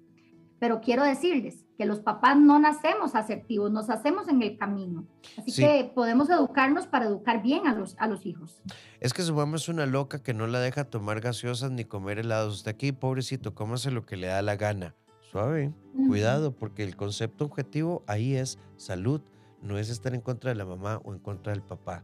pero 0.58 0.80
quiero 0.80 1.04
decirles 1.04 1.64
que 1.78 1.86
los 1.86 2.00
papás 2.00 2.36
no 2.36 2.58
nacemos 2.58 3.14
asertivos, 3.14 3.70
nos 3.70 3.88
hacemos 3.88 4.28
en 4.28 4.42
el 4.42 4.58
camino. 4.58 5.06
Así 5.38 5.62
que 5.62 5.92
podemos 5.94 6.28
educarnos 6.28 6.88
para 6.88 7.06
educar 7.06 7.40
bien 7.40 7.68
a 7.68 7.74
los, 7.74 7.96
a 7.98 8.08
los 8.08 8.26
hijos. 8.26 8.60
Es 8.98 9.14
que 9.14 9.22
su 9.22 9.32
mamá 9.32 9.56
es 9.56 9.68
una 9.68 9.86
loca 9.86 10.24
que 10.24 10.34
no 10.34 10.48
la 10.48 10.58
deja 10.58 10.84
tomar 10.84 11.20
gaseosas 11.20 11.70
ni 11.70 11.84
comer 11.84 12.18
helados. 12.18 12.56
Usted 12.56 12.72
aquí, 12.72 12.90
pobrecito, 12.90 13.54
cómase 13.54 13.92
lo 13.92 14.04
que 14.04 14.16
le 14.16 14.26
da 14.26 14.42
la 14.42 14.56
gana. 14.56 14.96
Suave, 15.30 15.72
cuidado, 16.08 16.50
porque 16.50 16.82
el 16.82 16.96
concepto 16.96 17.44
objetivo 17.44 18.02
ahí 18.08 18.34
es 18.34 18.58
salud, 18.76 19.20
no 19.62 19.78
es 19.78 19.88
estar 19.88 20.12
en 20.12 20.20
contra 20.20 20.50
de 20.50 20.56
la 20.56 20.64
mamá 20.64 21.00
o 21.04 21.12
en 21.12 21.20
contra 21.20 21.52
del 21.52 21.62
papá. 21.62 22.02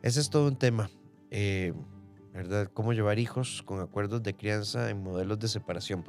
Ese 0.00 0.18
es 0.18 0.30
todo 0.30 0.48
un 0.48 0.56
tema, 0.56 0.88
eh, 1.30 1.74
¿verdad? 2.32 2.70
Cómo 2.72 2.94
llevar 2.94 3.18
hijos 3.18 3.62
con 3.66 3.80
acuerdos 3.80 4.22
de 4.22 4.34
crianza 4.34 4.88
en 4.88 5.02
modelos 5.02 5.38
de 5.40 5.48
separación. 5.48 6.06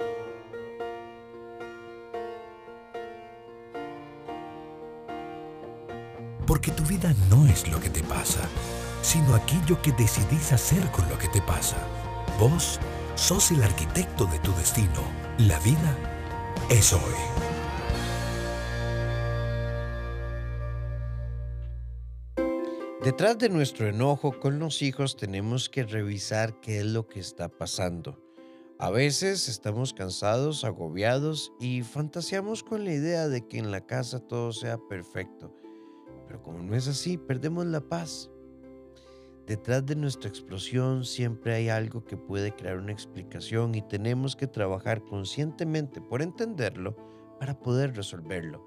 Porque 6.48 6.72
tu 6.72 6.84
vida 6.84 7.14
no 7.30 7.46
es 7.48 7.70
lo 7.70 7.82
que 7.82 7.90
te 7.90 8.02
pasa, 8.02 8.48
sino 9.02 9.36
aquello 9.36 9.82
que 9.82 9.92
decidís 9.92 10.54
hacer 10.54 10.90
con 10.92 11.10
lo 11.10 11.18
que 11.18 11.28
te 11.28 11.42
pasa. 11.42 11.76
Vos 12.40 12.80
sos 13.16 13.52
el 13.52 13.62
arquitecto 13.62 14.26
de 14.28 14.40
tu 14.40 14.54
destino. 14.54 15.02
La 15.38 15.60
vida 15.60 16.15
es 16.70 16.94
hoy. 16.94 17.02
Detrás 23.04 23.38
de 23.38 23.50
nuestro 23.50 23.88
enojo 23.88 24.40
con 24.40 24.58
los 24.58 24.82
hijos 24.82 25.16
tenemos 25.16 25.70
que 25.70 25.84
revisar 25.84 26.60
qué 26.60 26.80
es 26.80 26.86
lo 26.86 27.08
que 27.08 27.20
está 27.20 27.50
pasando. 27.50 28.20
A 28.80 28.90
veces 28.90 29.48
estamos 29.48 29.94
cansados, 29.94 30.64
agobiados 30.64 31.54
y 31.60 31.84
fantaseamos 31.84 32.64
con 32.64 32.84
la 32.84 32.94
idea 32.94 33.28
de 33.28 33.48
que 33.48 33.60
en 33.60 33.72
la 33.72 33.86
casa 33.86 34.20
todo 34.20 34.52
sea 34.52 34.78
perfecto. 34.90 35.56
Pero 36.28 36.42
como 36.42 36.64
no 36.64 36.76
es 36.76 36.88
así, 36.88 37.18
perdemos 37.18 37.68
la 37.68 37.82
paz. 37.82 38.32
Detrás 39.48 39.86
de 39.86 39.96
nuestra 39.96 40.28
explosión 40.28 41.06
siempre 41.06 41.54
hay 41.54 41.70
algo 41.70 42.04
que 42.04 42.18
puede 42.18 42.56
crear 42.56 42.78
una 42.78 42.92
explicación 42.92 43.76
y 43.76 43.84
tenemos 43.84 44.36
que 44.36 44.48
trabajar 44.48 45.04
conscientemente 45.04 46.02
por 46.02 46.24
entenderlo 46.24 46.96
para 47.40 47.60
poder 47.60 47.96
resolverlo. 47.96 48.66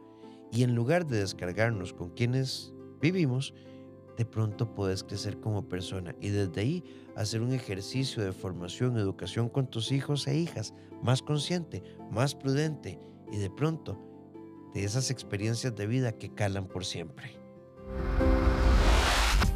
Y 0.52 0.62
en 0.62 0.76
lugar 0.76 1.04
de 1.04 1.18
descargarnos 1.18 1.92
con 1.92 2.10
quienes 2.10 2.72
vivimos, 3.00 3.54
de 4.16 4.24
pronto 4.24 4.72
puedes 4.72 5.02
crecer 5.02 5.40
como 5.40 5.68
persona 5.68 6.14
y 6.20 6.28
desde 6.28 6.60
ahí 6.60 6.84
hacer 7.16 7.40
un 7.40 7.52
ejercicio 7.52 8.22
de 8.24 8.32
formación, 8.32 8.96
educación 8.98 9.48
con 9.48 9.68
tus 9.68 9.90
hijos 9.90 10.28
e 10.28 10.36
hijas, 10.36 10.74
más 11.02 11.22
consciente, 11.22 11.82
más 12.12 12.36
prudente 12.36 13.00
y 13.32 13.38
de 13.38 13.50
pronto 13.50 13.98
de 14.74 14.84
esas 14.84 15.10
experiencias 15.10 15.74
de 15.74 15.86
vida 15.88 16.12
que 16.12 16.32
calan 16.34 16.68
por 16.68 16.84
siempre. 16.84 17.36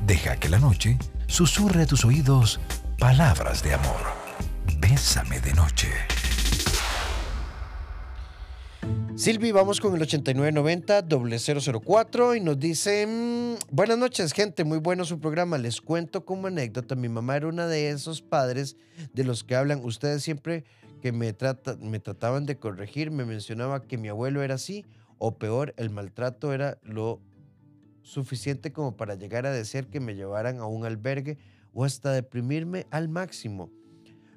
Deja 0.07 0.37
que 0.37 0.49
la 0.49 0.59
noche 0.59 0.99
susurre 1.27 1.83
a 1.83 1.87
tus 1.87 2.05
oídos 2.05 2.61
palabras 2.99 3.63
de 3.63 3.75
amor. 3.75 4.01
Bésame 4.81 5.41
de 5.41 5.53
noche. 5.55 5.89
Silvi, 9.15 9.53
vamos 9.53 9.81
con 9.81 9.95
el 9.95 10.01
8990-004 10.03 12.37
y 12.37 12.41
nos 12.41 12.59
dice, 12.59 13.07
mm, 13.07 13.55
buenas 13.71 13.99
noches 13.99 14.33
gente, 14.33 14.65
muy 14.65 14.79
bueno 14.79 15.05
su 15.05 15.21
programa, 15.21 15.59
les 15.59 15.81
cuento 15.81 16.25
como 16.25 16.49
anécdota, 16.49 16.97
mi 16.97 17.09
mamá 17.09 17.37
era 17.37 17.47
una 17.47 17.67
de 17.67 17.91
esos 17.91 18.23
padres 18.23 18.77
de 19.13 19.25
los 19.25 19.45
que 19.45 19.55
hablan, 19.55 19.85
ustedes 19.85 20.23
siempre 20.23 20.65
que 21.01 21.13
me, 21.13 21.37
me 21.81 22.01
trataban 22.01 22.47
de 22.47 22.57
corregir, 22.57 23.11
me 23.11 23.25
mencionaba 23.25 23.83
que 23.83 23.99
mi 23.99 24.09
abuelo 24.09 24.43
era 24.43 24.55
así, 24.55 24.85
o 25.19 25.39
peor, 25.39 25.75
el 25.77 25.91
maltrato 25.91 26.53
era 26.53 26.79
lo 26.83 27.21
suficiente 28.03 28.73
como 28.73 28.97
para 28.97 29.15
llegar 29.15 29.47
a 29.47 29.53
decir 29.53 29.87
que 29.87 30.01
me 30.01 30.15
llevaran 30.15 30.59
a 30.59 30.67
un 30.67 30.85
albergue 30.85 31.39
o 31.73 31.85
hasta 31.85 32.13
deprimirme 32.13 32.87
al 32.91 33.09
máximo. 33.09 33.71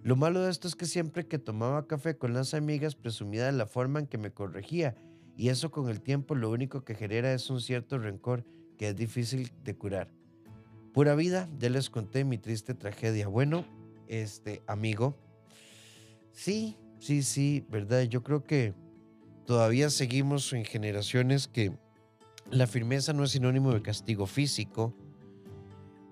Lo 0.04 0.16
malo 0.16 0.44
de 0.44 0.52
esto 0.52 0.68
es 0.68 0.76
que 0.76 0.86
siempre 0.86 1.28
que 1.28 1.40
tomaba 1.40 1.88
café 1.88 2.18
con 2.18 2.34
las 2.34 2.54
amigas 2.54 2.96
presumía 2.96 3.46
de 3.46 3.52
la 3.52 3.66
forma 3.66 4.00
en 4.00 4.08
que 4.08 4.18
me 4.18 4.32
corregía 4.32 4.96
y 5.36 5.50
eso 5.50 5.72
con 5.72 5.90
el 5.90 6.02
tiempo 6.02 6.36
lo 6.36 6.50
único 6.50 6.84
que 6.84 6.96
genera 6.96 7.34
es 7.34 7.50
un 7.50 7.60
cierto 7.60 7.98
rencor 7.98 8.46
que 8.78 8.90
es 8.90 8.96
difícil 8.96 9.52
de 9.64 9.76
curar. 9.76 10.10
Pura 10.94 11.16
vida, 11.16 11.50
ya 11.60 11.70
les 11.70 11.90
conté 11.90 12.24
mi 12.24 12.38
triste 12.38 12.74
tragedia. 12.74 13.28
Bueno, 13.28 13.66
este 14.08 14.62
amigo, 14.68 15.18
sí, 16.32 16.78
sí, 17.00 17.24
sí, 17.24 17.66
verdad, 17.70 18.04
yo 18.04 18.24
creo 18.24 18.44
que 18.44 18.74
todavía 19.46 19.90
seguimos 19.90 20.54
en 20.54 20.64
generaciones 20.66 21.48
que 21.48 21.74
la 22.52 22.68
firmeza 22.68 23.14
no 23.14 23.24
es 23.24 23.32
sinónimo 23.32 23.74
de 23.74 23.82
castigo 23.82 24.26
físico, 24.26 24.94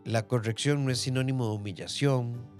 la 0.06 0.28
corrección 0.28 0.86
no 0.86 0.92
es 0.92 1.00
sinónimo 1.00 1.48
de 1.48 1.56
humillación, 1.56 2.54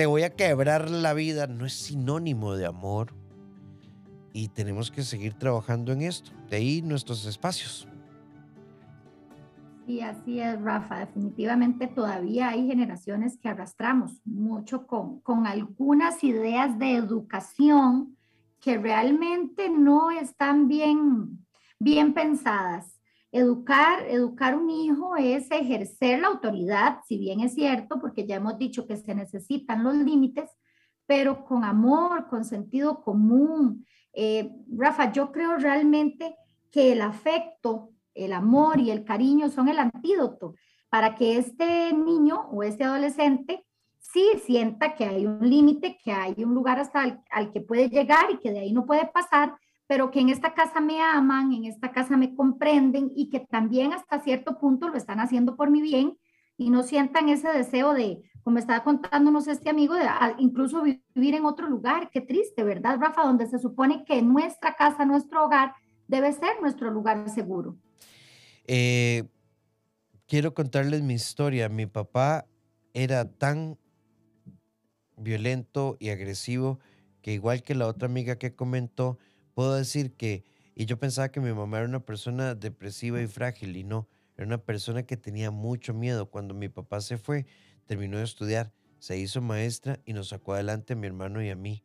te 0.00 0.06
voy 0.06 0.22
a 0.22 0.30
quebrar 0.30 0.90
la 0.90 1.12
vida 1.12 1.46
no 1.46 1.66
es 1.66 1.74
sinónimo 1.74 2.54
de 2.54 2.64
amor. 2.64 3.12
Y 4.32 4.48
tenemos 4.48 4.90
que 4.90 5.02
seguir 5.02 5.34
trabajando 5.34 5.92
en 5.92 6.00
esto. 6.00 6.30
De 6.48 6.56
ahí 6.56 6.80
nuestros 6.80 7.26
espacios. 7.26 7.86
Sí, 9.86 10.00
así 10.00 10.40
es, 10.40 10.58
Rafa. 10.62 11.00
Definitivamente 11.00 11.86
todavía 11.86 12.48
hay 12.48 12.66
generaciones 12.66 13.36
que 13.36 13.50
arrastramos 13.50 14.22
mucho 14.24 14.86
con, 14.86 15.20
con 15.20 15.46
algunas 15.46 16.24
ideas 16.24 16.78
de 16.78 16.94
educación 16.94 18.16
que 18.60 18.78
realmente 18.78 19.68
no 19.68 20.10
están 20.10 20.66
bien, 20.66 21.44
bien 21.80 22.14
pensadas. 22.14 23.00
Educar, 23.32 24.06
educar 24.08 24.56
un 24.56 24.70
hijo 24.70 25.16
es 25.16 25.50
ejercer 25.50 26.20
la 26.20 26.28
autoridad, 26.28 26.98
si 27.06 27.16
bien 27.16 27.40
es 27.40 27.54
cierto, 27.54 28.00
porque 28.00 28.26
ya 28.26 28.36
hemos 28.36 28.58
dicho 28.58 28.86
que 28.86 28.96
se 28.96 29.14
necesitan 29.14 29.82
los 29.82 29.94
límites, 29.94 30.50
pero 31.06 31.44
con 31.44 31.64
amor, 31.64 32.28
con 32.28 32.44
sentido 32.44 33.02
común. 33.02 33.86
Eh, 34.12 34.52
Rafa, 34.76 35.12
yo 35.12 35.32
creo 35.32 35.56
realmente 35.56 36.36
que 36.70 36.92
el 36.92 37.00
afecto, 37.00 37.90
el 38.14 38.32
amor 38.32 38.78
y 38.80 38.90
el 38.90 39.04
cariño 39.04 39.48
son 39.48 39.68
el 39.68 39.78
antídoto 39.78 40.54
para 40.88 41.14
que 41.14 41.38
este 41.38 41.92
niño 41.92 42.48
o 42.50 42.64
este 42.64 42.84
adolescente 42.84 43.64
sí 44.00 44.28
sienta 44.44 44.96
que 44.96 45.04
hay 45.04 45.24
un 45.24 45.48
límite, 45.48 45.98
que 46.02 46.12
hay 46.12 46.34
un 46.38 46.52
lugar 46.52 46.80
hasta 46.80 47.22
al 47.30 47.52
que 47.52 47.60
puede 47.60 47.88
llegar 47.88 48.30
y 48.32 48.38
que 48.38 48.50
de 48.50 48.58
ahí 48.58 48.72
no 48.72 48.86
puede 48.86 49.06
pasar, 49.06 49.54
pero 49.90 50.12
que 50.12 50.20
en 50.20 50.28
esta 50.28 50.54
casa 50.54 50.80
me 50.80 51.02
aman, 51.02 51.52
en 51.52 51.64
esta 51.64 51.90
casa 51.90 52.16
me 52.16 52.36
comprenden 52.36 53.10
y 53.16 53.28
que 53.28 53.40
también 53.40 53.92
hasta 53.92 54.20
cierto 54.20 54.56
punto 54.56 54.88
lo 54.88 54.96
están 54.96 55.18
haciendo 55.18 55.56
por 55.56 55.68
mi 55.68 55.82
bien 55.82 56.16
y 56.56 56.70
no 56.70 56.84
sientan 56.84 57.28
ese 57.28 57.48
deseo 57.48 57.92
de, 57.92 58.22
como 58.44 58.58
estaba 58.58 58.84
contándonos 58.84 59.48
este 59.48 59.68
amigo, 59.68 59.96
de 59.96 60.06
incluso 60.38 60.84
vivir 60.84 61.34
en 61.34 61.44
otro 61.44 61.68
lugar. 61.68 62.08
Qué 62.12 62.20
triste, 62.20 62.62
¿verdad, 62.62 62.98
Rafa? 63.00 63.24
Donde 63.24 63.48
se 63.48 63.58
supone 63.58 64.04
que 64.04 64.22
nuestra 64.22 64.76
casa, 64.76 65.04
nuestro 65.04 65.44
hogar, 65.44 65.74
debe 66.06 66.32
ser 66.34 66.60
nuestro 66.60 66.92
lugar 66.92 67.28
seguro. 67.28 67.76
Eh, 68.68 69.24
quiero 70.28 70.54
contarles 70.54 71.02
mi 71.02 71.14
historia. 71.14 71.68
Mi 71.68 71.86
papá 71.86 72.46
era 72.94 73.28
tan 73.28 73.76
violento 75.16 75.96
y 75.98 76.10
agresivo 76.10 76.78
que 77.22 77.32
igual 77.32 77.64
que 77.64 77.74
la 77.74 77.88
otra 77.88 78.06
amiga 78.06 78.36
que 78.36 78.54
comentó, 78.54 79.18
puedo 79.54 79.74
decir 79.74 80.12
que, 80.12 80.44
y 80.74 80.86
yo 80.86 80.98
pensaba 80.98 81.30
que 81.30 81.40
mi 81.40 81.52
mamá 81.52 81.78
era 81.78 81.88
una 81.88 82.04
persona 82.04 82.54
depresiva 82.54 83.20
y 83.20 83.26
frágil, 83.26 83.76
y 83.76 83.84
no, 83.84 84.08
era 84.36 84.46
una 84.46 84.58
persona 84.58 85.02
que 85.02 85.16
tenía 85.16 85.50
mucho 85.50 85.92
miedo. 85.92 86.30
Cuando 86.30 86.54
mi 86.54 86.68
papá 86.68 87.00
se 87.00 87.18
fue, 87.18 87.46
terminó 87.86 88.18
de 88.18 88.24
estudiar, 88.24 88.72
se 88.98 89.18
hizo 89.18 89.40
maestra 89.40 90.00
y 90.04 90.12
nos 90.12 90.28
sacó 90.28 90.54
adelante 90.54 90.94
a 90.94 90.96
mi 90.96 91.06
hermano 91.06 91.42
y 91.42 91.50
a 91.50 91.56
mí. 91.56 91.82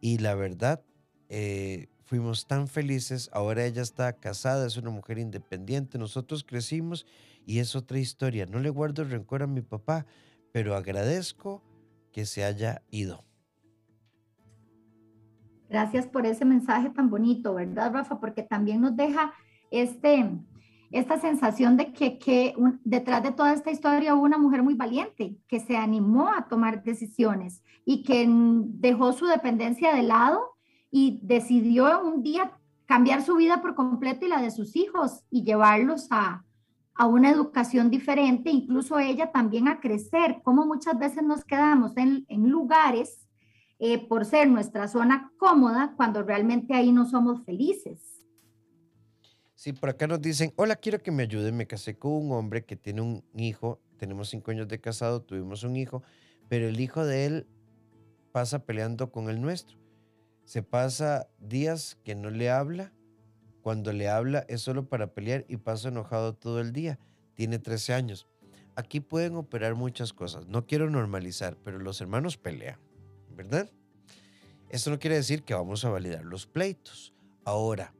Y 0.00 0.18
la 0.18 0.34
verdad, 0.34 0.82
eh, 1.28 1.88
fuimos 2.04 2.46
tan 2.46 2.68
felices. 2.68 3.30
Ahora 3.32 3.64
ella 3.64 3.82
está 3.82 4.12
casada, 4.14 4.66
es 4.66 4.76
una 4.76 4.90
mujer 4.90 5.18
independiente. 5.18 5.98
Nosotros 5.98 6.44
crecimos 6.44 7.06
y 7.46 7.58
es 7.58 7.74
otra 7.74 7.98
historia. 7.98 8.46
No 8.46 8.60
le 8.60 8.70
guardo 8.70 9.04
rencor 9.04 9.42
a 9.42 9.46
mi 9.46 9.62
papá, 9.62 10.06
pero 10.52 10.76
agradezco 10.76 11.62
que 12.12 12.26
se 12.26 12.44
haya 12.44 12.82
ido. 12.90 13.24
Gracias 15.74 16.06
por 16.06 16.24
ese 16.24 16.44
mensaje 16.44 16.88
tan 16.90 17.10
bonito, 17.10 17.52
¿verdad, 17.52 17.92
Rafa? 17.92 18.20
Porque 18.20 18.44
también 18.44 18.80
nos 18.80 18.94
deja 18.94 19.34
este, 19.72 20.30
esta 20.92 21.18
sensación 21.18 21.76
de 21.76 21.92
que, 21.92 22.54
detrás 22.84 23.24
de 23.24 23.32
toda 23.32 23.52
esta 23.52 23.72
historia 23.72 24.14
hubo 24.14 24.22
una 24.22 24.38
mujer 24.38 24.62
muy 24.62 24.74
valiente 24.74 25.36
que 25.48 25.58
se 25.58 25.76
animó 25.76 26.30
a 26.30 26.46
tomar 26.46 26.84
decisiones 26.84 27.64
y 27.84 28.04
que 28.04 28.24
dejó 28.28 29.12
su 29.12 29.26
dependencia 29.26 29.92
de 29.92 30.04
lado 30.04 30.54
y 30.92 31.18
decidió 31.24 32.04
un 32.04 32.22
día 32.22 32.52
cambiar 32.86 33.22
su 33.22 33.34
vida 33.34 33.60
por 33.60 33.74
completo 33.74 34.26
y 34.26 34.28
la 34.28 34.40
de 34.40 34.52
sus 34.52 34.76
hijos 34.76 35.24
y 35.28 35.42
llevarlos 35.42 36.06
a, 36.12 36.44
una 37.04 37.30
educación 37.30 37.90
diferente, 37.90 38.50
incluso 38.50 39.00
ella 39.00 39.32
también 39.32 39.66
a 39.66 39.80
crecer, 39.80 40.40
como 40.44 40.66
muchas 40.66 40.96
veces 40.96 41.24
nos 41.24 41.44
quedamos 41.44 41.96
en, 41.96 42.24
en 42.28 42.48
lugares 42.48 43.23
eh, 43.78 44.06
por 44.06 44.24
ser 44.24 44.48
nuestra 44.48 44.88
zona 44.88 45.32
cómoda 45.36 45.94
cuando 45.96 46.22
realmente 46.22 46.74
ahí 46.74 46.92
no 46.92 47.08
somos 47.08 47.44
felices. 47.44 48.24
Sí, 49.54 49.72
por 49.72 49.88
acá 49.90 50.06
nos 50.06 50.20
dicen, 50.20 50.52
hola, 50.56 50.76
quiero 50.76 51.02
que 51.02 51.10
me 51.10 51.22
ayuden, 51.22 51.56
me 51.56 51.66
casé 51.66 51.96
con 51.96 52.12
un 52.12 52.32
hombre 52.32 52.64
que 52.64 52.76
tiene 52.76 53.00
un 53.00 53.24
hijo, 53.34 53.80
tenemos 53.96 54.28
cinco 54.28 54.50
años 54.50 54.68
de 54.68 54.80
casado, 54.80 55.22
tuvimos 55.22 55.64
un 55.64 55.76
hijo, 55.76 56.02
pero 56.48 56.68
el 56.68 56.80
hijo 56.80 57.04
de 57.04 57.26
él 57.26 57.46
pasa 58.32 58.66
peleando 58.66 59.10
con 59.10 59.30
el 59.30 59.40
nuestro. 59.40 59.78
Se 60.44 60.62
pasa 60.62 61.28
días 61.38 61.96
que 62.04 62.14
no 62.14 62.30
le 62.30 62.50
habla, 62.50 62.92
cuando 63.62 63.94
le 63.94 64.10
habla 64.10 64.44
es 64.48 64.60
solo 64.60 64.88
para 64.88 65.14
pelear 65.14 65.46
y 65.48 65.56
pasa 65.56 65.88
enojado 65.88 66.34
todo 66.34 66.60
el 66.60 66.72
día. 66.72 66.98
Tiene 67.32 67.58
13 67.58 67.94
años. 67.94 68.28
Aquí 68.76 69.00
pueden 69.00 69.36
operar 69.36 69.74
muchas 69.74 70.12
cosas. 70.12 70.46
No 70.46 70.66
quiero 70.66 70.90
normalizar, 70.90 71.56
pero 71.64 71.78
los 71.78 72.00
hermanos 72.02 72.36
pelean. 72.36 72.78
¿Verdad? 73.34 73.70
Esto 74.70 74.90
no 74.90 74.98
quiere 74.98 75.16
decir 75.16 75.42
que 75.42 75.54
vamos 75.54 75.84
a 75.84 75.90
validar 75.90 76.24
los 76.24 76.46
pleitos. 76.46 77.14
Ahora, 77.44 77.94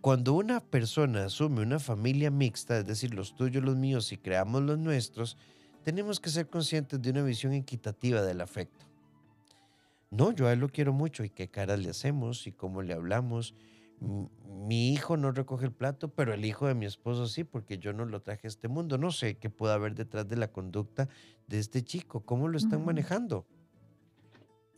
cuando 0.00 0.34
una 0.34 0.60
persona 0.60 1.24
asume 1.24 1.62
una 1.62 1.78
familia 1.78 2.30
mixta, 2.30 2.78
es 2.78 2.86
decir, 2.86 3.14
los 3.14 3.34
tuyos, 3.34 3.64
los 3.64 3.76
míos 3.76 4.12
y 4.12 4.18
creamos 4.18 4.62
los 4.62 4.78
nuestros, 4.78 5.36
tenemos 5.82 6.20
que 6.20 6.30
ser 6.30 6.48
conscientes 6.48 7.00
de 7.00 7.10
una 7.10 7.22
visión 7.22 7.52
equitativa 7.52 8.22
del 8.22 8.40
afecto. 8.40 8.86
No, 10.10 10.32
yo 10.32 10.46
a 10.46 10.52
él 10.52 10.60
lo 10.60 10.68
quiero 10.68 10.92
mucho 10.92 11.24
y 11.24 11.30
qué 11.30 11.48
caras 11.48 11.80
le 11.80 11.90
hacemos 11.90 12.46
y 12.46 12.52
cómo 12.52 12.82
le 12.82 12.94
hablamos. 12.94 13.54
Mi 14.00 14.92
hijo 14.92 15.16
no 15.16 15.32
recoge 15.32 15.64
el 15.64 15.72
plato, 15.72 16.08
pero 16.08 16.34
el 16.34 16.44
hijo 16.44 16.66
de 16.66 16.74
mi 16.74 16.86
esposo 16.86 17.26
sí, 17.26 17.44
porque 17.44 17.78
yo 17.78 17.92
no 17.92 18.04
lo 18.04 18.22
traje 18.22 18.46
a 18.46 18.48
este 18.48 18.68
mundo. 18.68 18.98
No 18.98 19.10
sé 19.10 19.38
qué 19.38 19.50
puede 19.50 19.74
haber 19.74 19.94
detrás 19.94 20.28
de 20.28 20.36
la 20.36 20.52
conducta 20.52 21.08
de 21.46 21.58
este 21.58 21.82
chico, 21.82 22.20
cómo 22.20 22.48
lo 22.48 22.58
están 22.58 22.84
manejando. 22.84 23.46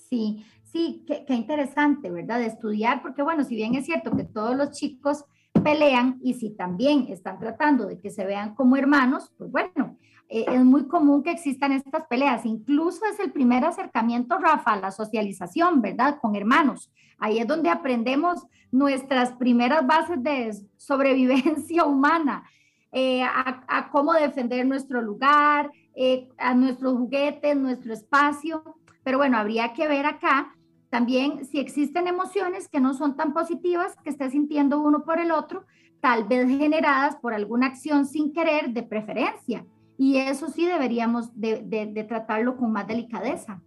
Sí, 0.08 0.44
sí, 0.64 1.04
qué, 1.06 1.34
interesante, 1.34 2.10
¿verdad? 2.10 2.38
De 2.38 2.46
estudiar, 2.46 3.02
porque 3.02 3.22
bueno, 3.22 3.44
si 3.44 3.56
bien 3.56 3.74
es 3.74 3.84
cierto 3.84 4.16
que 4.16 4.24
todos 4.24 4.56
los 4.56 4.70
chicos 4.70 5.24
pelean 5.62 6.18
y 6.22 6.34
si 6.34 6.50
también 6.50 7.06
están 7.08 7.38
tratando 7.38 7.86
de 7.86 8.00
que 8.00 8.10
se 8.10 8.24
vean 8.24 8.54
como 8.54 8.76
hermanos, 8.76 9.32
pues 9.36 9.50
bueno, 9.50 9.98
eh, 10.28 10.44
es 10.48 10.64
muy 10.64 10.86
común 10.86 11.22
que 11.22 11.30
existan 11.30 11.72
estas 11.72 12.06
peleas. 12.06 12.46
Incluso 12.46 13.04
es 13.06 13.18
el 13.20 13.32
primer 13.32 13.64
acercamiento, 13.64 14.38
Rafa, 14.38 14.72
a 14.72 14.80
la 14.80 14.90
socialización, 14.90 15.82
¿verdad? 15.82 16.18
Con 16.20 16.36
hermanos. 16.36 16.90
Ahí 17.18 17.38
es 17.38 17.46
donde 17.46 17.68
aprendemos 17.68 18.46
nuestras 18.70 19.32
primeras 19.32 19.86
bases 19.86 20.22
de 20.22 20.54
sobrevivencia 20.76 21.84
humana, 21.86 22.44
eh, 22.92 23.22
a, 23.22 23.90
cómo 23.90 24.14
defender 24.14 24.66
nuestro 24.66 25.02
lugar, 25.02 25.70
eh, 25.94 26.28
a 26.38 26.54
nuestros 26.54 26.94
juguetes, 26.94 27.56
nuestro 27.56 27.92
espacio. 27.92 28.77
Pero 29.08 29.16
bueno, 29.16 29.38
habría 29.38 29.72
que 29.72 29.88
ver 29.88 30.04
acá 30.04 30.54
también 30.90 31.46
si 31.46 31.60
existen 31.60 32.06
emociones 32.08 32.68
que 32.68 32.78
no 32.78 32.92
son 32.92 33.16
tan 33.16 33.32
positivas 33.32 33.94
que 34.04 34.10
esté 34.10 34.28
sintiendo 34.28 34.82
uno 34.82 35.02
por 35.02 35.18
el 35.18 35.30
otro, 35.30 35.64
tal 36.02 36.24
vez 36.24 36.46
generadas 36.46 37.16
por 37.16 37.32
alguna 37.32 37.68
acción 37.68 38.04
sin 38.04 38.34
querer 38.34 38.74
de 38.74 38.82
preferencia. 38.82 39.64
Y 39.96 40.18
eso 40.18 40.50
sí 40.50 40.66
deberíamos 40.66 41.30
de, 41.32 42.04
tratarlo 42.06 42.58
con 42.58 42.70
más 42.70 42.86
delicadeza. 42.86 43.62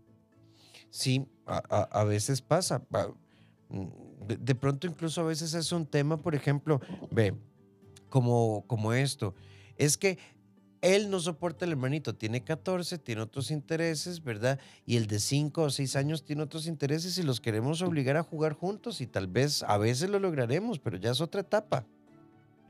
Sí, 0.92 1.26
a, 1.48 2.04
veces 2.04 2.40
pasa. 2.44 2.84
Mm, 3.70 3.88
de, 4.28 4.54
pronto 4.54 4.86
incluso 4.86 5.22
a 5.22 5.26
veces 5.26 5.56
es 5.56 5.72
un 5.72 5.88
tema, 5.88 6.18
por 6.18 6.36
ejemplo, 6.36 6.80
ve, 7.10 7.34
como, 8.10 8.64
como 8.68 8.94
esto. 8.94 9.34
Es 9.76 9.98
que 9.98 10.20
él 10.82 11.10
no 11.10 11.20
soporta 11.20 11.66
el 11.66 11.72
hermanito, 11.72 12.16
tiene 12.16 12.44
14, 12.44 12.98
tiene 12.98 13.22
otros 13.22 13.52
intereses, 13.52 14.24
¿verdad? 14.24 14.60
Y 14.86 14.98
el 14.98 15.08
de 15.08 15.20
5 15.20 15.62
o 15.62 15.70
6 15.70 15.96
años 15.96 16.24
tiene 16.24 16.44
otros 16.44 16.68
intereses 16.68 17.18
y 17.18 17.24
los 17.24 17.40
queremos 17.40 17.82
obligar 17.82 18.18
a 18.18 18.24
jugar 18.24 18.54
juntos 18.54 19.02
y 19.02 19.08
tal 19.08 19.28
vez 19.28 19.64
a 19.64 19.78
veces 19.78 20.10
lo 20.10 20.20
lograremos, 20.20 20.80
pero 20.80 20.98
ya 20.98 21.12
es 21.12 21.22
otra 21.22 21.42
etapa. 21.42 21.86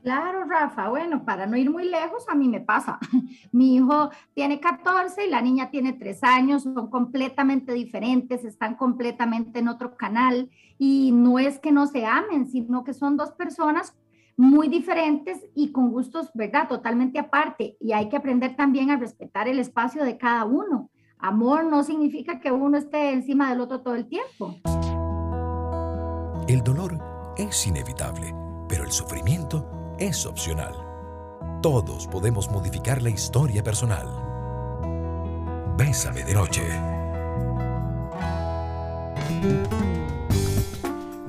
Claro, 0.02 0.44
Rafa. 0.48 0.88
Bueno, 0.88 1.24
para 1.24 1.46
no 1.46 1.56
ir 1.56 1.70
muy 1.70 1.88
lejos, 1.88 2.24
a 2.28 2.34
mí 2.34 2.48
me 2.48 2.60
pasa. 2.60 2.98
Mi 3.52 3.76
hijo 3.76 4.10
tiene 4.34 4.58
14 4.58 5.26
y 5.26 5.30
la 5.30 5.40
niña 5.40 5.70
tiene 5.70 5.92
3 5.92 6.24
años, 6.24 6.64
son 6.64 6.90
completamente 6.90 7.72
diferentes, 7.72 8.44
están 8.44 8.74
completamente 8.74 9.60
en 9.60 9.68
otro 9.68 9.96
canal 9.96 10.50
y 10.76 11.12
no 11.12 11.38
es 11.38 11.60
que 11.60 11.70
no 11.70 11.86
se 11.86 12.04
amen, 12.04 12.48
sino 12.48 12.82
que 12.82 12.94
son 12.94 13.16
dos 13.16 13.30
personas 13.30 13.94
muy 14.36 14.68
diferentes 14.68 15.38
y 15.54 15.72
con 15.72 15.90
gustos, 15.90 16.30
¿verdad? 16.34 16.68
Totalmente 16.68 17.18
aparte. 17.18 17.76
Y 17.80 17.92
hay 17.92 18.08
que 18.08 18.16
aprender 18.16 18.56
también 18.56 18.90
a 18.90 18.96
respetar 18.96 19.48
el 19.48 19.58
espacio 19.58 20.04
de 20.04 20.18
cada 20.18 20.44
uno. 20.44 20.90
Amor 21.18 21.64
no 21.64 21.84
significa 21.84 22.40
que 22.40 22.50
uno 22.50 22.76
esté 22.76 23.12
encima 23.12 23.50
del 23.50 23.60
otro 23.60 23.80
todo 23.80 23.94
el 23.94 24.08
tiempo. 24.08 24.56
El 26.48 26.62
dolor 26.62 26.98
es 27.36 27.66
inevitable, 27.66 28.34
pero 28.68 28.84
el 28.84 28.90
sufrimiento 28.90 29.94
es 29.98 30.26
opcional. 30.26 30.74
Todos 31.62 32.08
podemos 32.08 32.50
modificar 32.50 33.00
la 33.00 33.10
historia 33.10 33.62
personal. 33.62 34.08
Bésame 35.76 36.24
de 36.24 36.34
noche. 36.34 36.62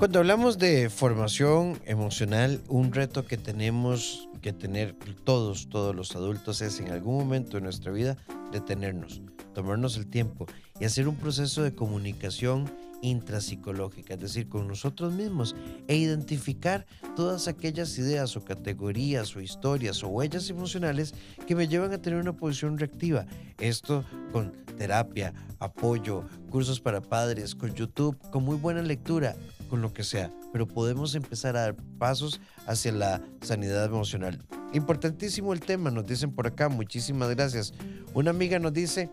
Cuando 0.04 0.20
hablamos 0.20 0.58
de 0.58 0.90
formación 0.90 1.80
emocional, 1.86 2.62
un 2.68 2.92
reto 2.92 3.26
que 3.26 3.38
tenemos 3.38 4.28
que 4.42 4.52
tener 4.52 4.98
todos, 5.24 5.70
todos 5.70 5.96
los 5.96 6.14
adultos 6.14 6.60
es 6.62 6.82
en 6.82 6.92
algún 6.92 7.16
momento 7.16 7.56
de 7.56 7.62
nuestra 7.62 7.90
vida 7.94 8.18
detenernos, 8.52 9.22
tomarnos 9.54 9.96
el 9.96 10.08
tiempo 10.08 10.46
y 10.78 10.84
hacer 10.84 11.08
un 11.08 11.16
proceso 11.16 11.64
de 11.64 11.74
comunicación 11.74 12.70
intrapsicológica, 13.02 14.16
es 14.16 14.20
decir, 14.20 14.50
con 14.50 14.68
nosotros 14.68 15.14
mismos, 15.14 15.56
e 15.88 15.96
identificar 15.96 16.86
todas 17.16 17.48
aquellas 17.48 17.98
ideas 17.98 18.36
o 18.36 18.44
categorías 18.44 19.34
o 19.38 19.40
historias 19.42 20.04
o 20.04 20.10
huellas 20.10 20.50
emocionales 20.50 21.14
que 21.48 21.56
me 21.56 21.70
llevan 21.70 21.94
a 21.94 22.02
tener 22.02 22.20
una 22.20 22.36
posición 22.36 22.78
reactiva. 22.78 23.26
Esto 23.58 24.04
con 24.34 24.52
terapia, 24.78 25.34
apoyo, 25.60 26.26
cursos 26.50 26.82
para 26.82 27.02
padres, 27.02 27.56
con 27.56 27.74
YouTube, 27.74 28.18
con 28.32 28.44
muy 28.44 28.58
buena 28.58 28.82
lectura, 28.82 29.36
con 29.74 29.82
lo 29.82 29.92
que 29.92 30.04
sea, 30.04 30.32
pero 30.52 30.68
podemos 30.68 31.16
empezar 31.16 31.58
a 31.58 31.62
dar 31.62 31.76
pasos 31.98 32.40
hacia 32.68 32.92
la 32.92 33.20
sanidad 33.42 33.84
emocional. 33.86 34.40
Importantísimo 34.72 35.52
el 35.52 35.62
tema, 35.62 35.90
nos 35.90 36.06
dicen 36.06 36.32
por 36.32 36.46
acá, 36.46 36.70
muchísimas 36.70 37.32
gracias. 37.32 37.74
Una 38.14 38.30
amiga 38.30 38.60
nos 38.60 38.72
dice, 38.72 39.10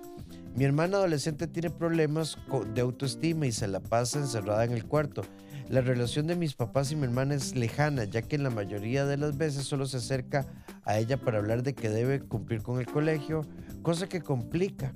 mi 0.55 0.65
hermana 0.65 0.99
adolescente 0.99 1.47
tiene 1.47 1.71
problemas 1.71 2.37
de 2.75 2.81
autoestima 2.83 3.47
y 3.47 3.53
se 3.53 3.69
la 3.69 3.81
pasa 3.81 4.19
encerrada 4.19 4.63
en 4.65 4.73
el 4.73 4.85
cuarto. 4.85 5.23
La 5.71 5.81
relación 5.81 6.27
de 6.27 6.37
mis 6.37 6.53
papás 6.53 6.93
y 6.93 6.97
mi 6.97 7.05
hermana 7.05 7.37
es 7.37 7.57
lejana, 7.57 8.05
ya 8.05 8.21
que 8.21 8.37
en 8.37 8.43
la 8.43 8.51
mayoría 8.51 9.07
de 9.07 9.17
las 9.17 9.39
veces 9.39 9.65
solo 9.65 9.87
se 9.87 9.97
acerca 9.97 10.47
a 10.85 10.99
ella 10.99 11.17
para 11.17 11.39
hablar 11.39 11.63
de 11.63 11.73
que 11.73 11.89
debe 11.89 12.21
cumplir 12.21 12.63
con 12.63 12.81
el 12.81 12.87
colegio, 12.87 13.47
cosa 13.81 14.11
que 14.11 14.21
complica. 14.21 14.93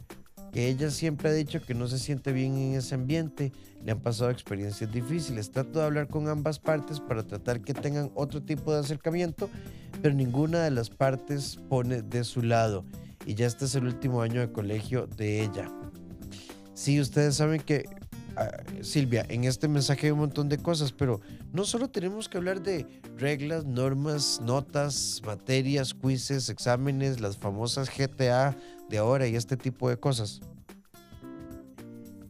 Que 0.55 0.69
ella 0.69 0.89
siempre 0.91 1.29
ha 1.29 1.33
dicho 1.33 1.61
que 1.61 1.75
no 1.75 1.89
se 1.89 1.99
siente 1.99 2.33
bien 2.33 2.57
en 2.57 2.75
ese 2.75 2.95
ambiente, 2.95 3.53
le 3.85 3.91
han 3.91 4.01
pasado 4.01 4.31
experiencias 4.31 4.91
difíciles. 4.91 5.51
Trato 5.51 5.81
de 5.81 5.85
hablar 5.85 6.07
con 6.07 6.29
ambas 6.29 6.61
partes 6.61 7.01
para 7.01 7.27
tratar 7.27 7.61
que 7.61 7.75
tengan 7.75 8.13
otro 8.15 8.41
tipo 8.41 8.73
de 8.73 8.79
acercamiento, 8.79 9.51
pero 10.01 10.15
ninguna 10.15 10.63
de 10.63 10.71
las 10.71 10.91
partes 10.91 11.59
pone 11.69 12.03
de 12.03 12.23
su 12.23 12.41
lado 12.41 12.85
y 13.27 13.35
ya 13.35 13.47
este 13.47 13.65
es 13.65 13.75
el 13.75 13.85
último 13.85 14.23
año 14.23 14.41
de 14.41 14.53
colegio 14.53 15.07
de 15.07 15.43
ella. 15.43 15.71
Sí, 16.75 17.01
ustedes 17.01 17.37
saben 17.37 17.61
que, 17.61 17.85
Silvia, 18.83 19.25
en 19.29 19.45
este 19.45 19.69
mensaje 19.69 20.07
hay 20.07 20.13
un 20.13 20.21
montón 20.21 20.49
de 20.49 20.59
cosas, 20.59 20.93
pero 20.93 21.21
no 21.53 21.65
solo 21.65 21.89
tenemos 21.89 22.29
que 22.29 22.39
hablar 22.39 22.63
de 22.63 22.87
reglas, 23.17 23.65
normas, 23.65 24.41
notas, 24.43 25.23
materias, 25.25 25.95
quizzes, 25.95 26.49
exámenes, 26.49 27.21
las 27.21 27.39
famosas 27.39 27.89
GTA 27.89 28.57
de 28.89 28.99
ahora 28.99 29.27
y 29.27 29.37
este 29.37 29.57
tipo 29.57 29.89
de 29.89 29.97
cosas. 29.97 30.41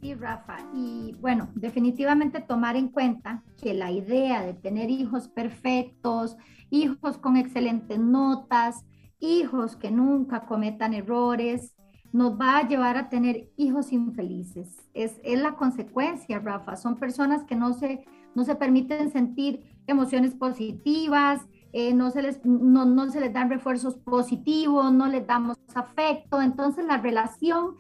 Sí, 0.00 0.14
Rafa. 0.14 0.58
Y 0.74 1.16
bueno, 1.20 1.48
definitivamente 1.54 2.40
tomar 2.40 2.76
en 2.76 2.88
cuenta 2.88 3.42
que 3.60 3.72
la 3.72 3.90
idea 3.90 4.42
de 4.42 4.52
tener 4.52 4.90
hijos 4.90 5.28
perfectos, 5.28 6.36
hijos 6.70 7.16
con 7.16 7.36
excelentes 7.36 7.98
notas, 7.98 8.84
hijos 9.18 9.76
que 9.76 9.90
nunca 9.90 10.44
cometan 10.44 10.92
errores, 10.92 11.74
nos 12.14 12.40
va 12.40 12.58
a 12.58 12.68
llevar 12.68 12.96
a 12.96 13.08
tener 13.08 13.50
hijos 13.56 13.90
infelices. 13.90 14.68
Es, 14.94 15.20
es 15.24 15.40
la 15.40 15.56
consecuencia, 15.56 16.38
Rafa. 16.38 16.76
Son 16.76 16.94
personas 16.94 17.42
que 17.42 17.56
no 17.56 17.72
se, 17.72 18.04
no 18.36 18.44
se 18.44 18.54
permiten 18.54 19.10
sentir 19.10 19.64
emociones 19.88 20.32
positivas, 20.32 21.42
eh, 21.72 21.92
no, 21.92 22.12
se 22.12 22.22
les, 22.22 22.46
no, 22.46 22.84
no, 22.84 23.10
se 23.10 23.20
les 23.20 23.32
dan 23.32 23.50
refuerzos 23.50 23.96
positivos, 23.96 24.92
no 24.92 25.08
les 25.08 25.26
damos 25.26 25.58
afecto. 25.74 26.40
Entonces 26.40 26.84
la 26.84 26.98
relación 26.98 27.74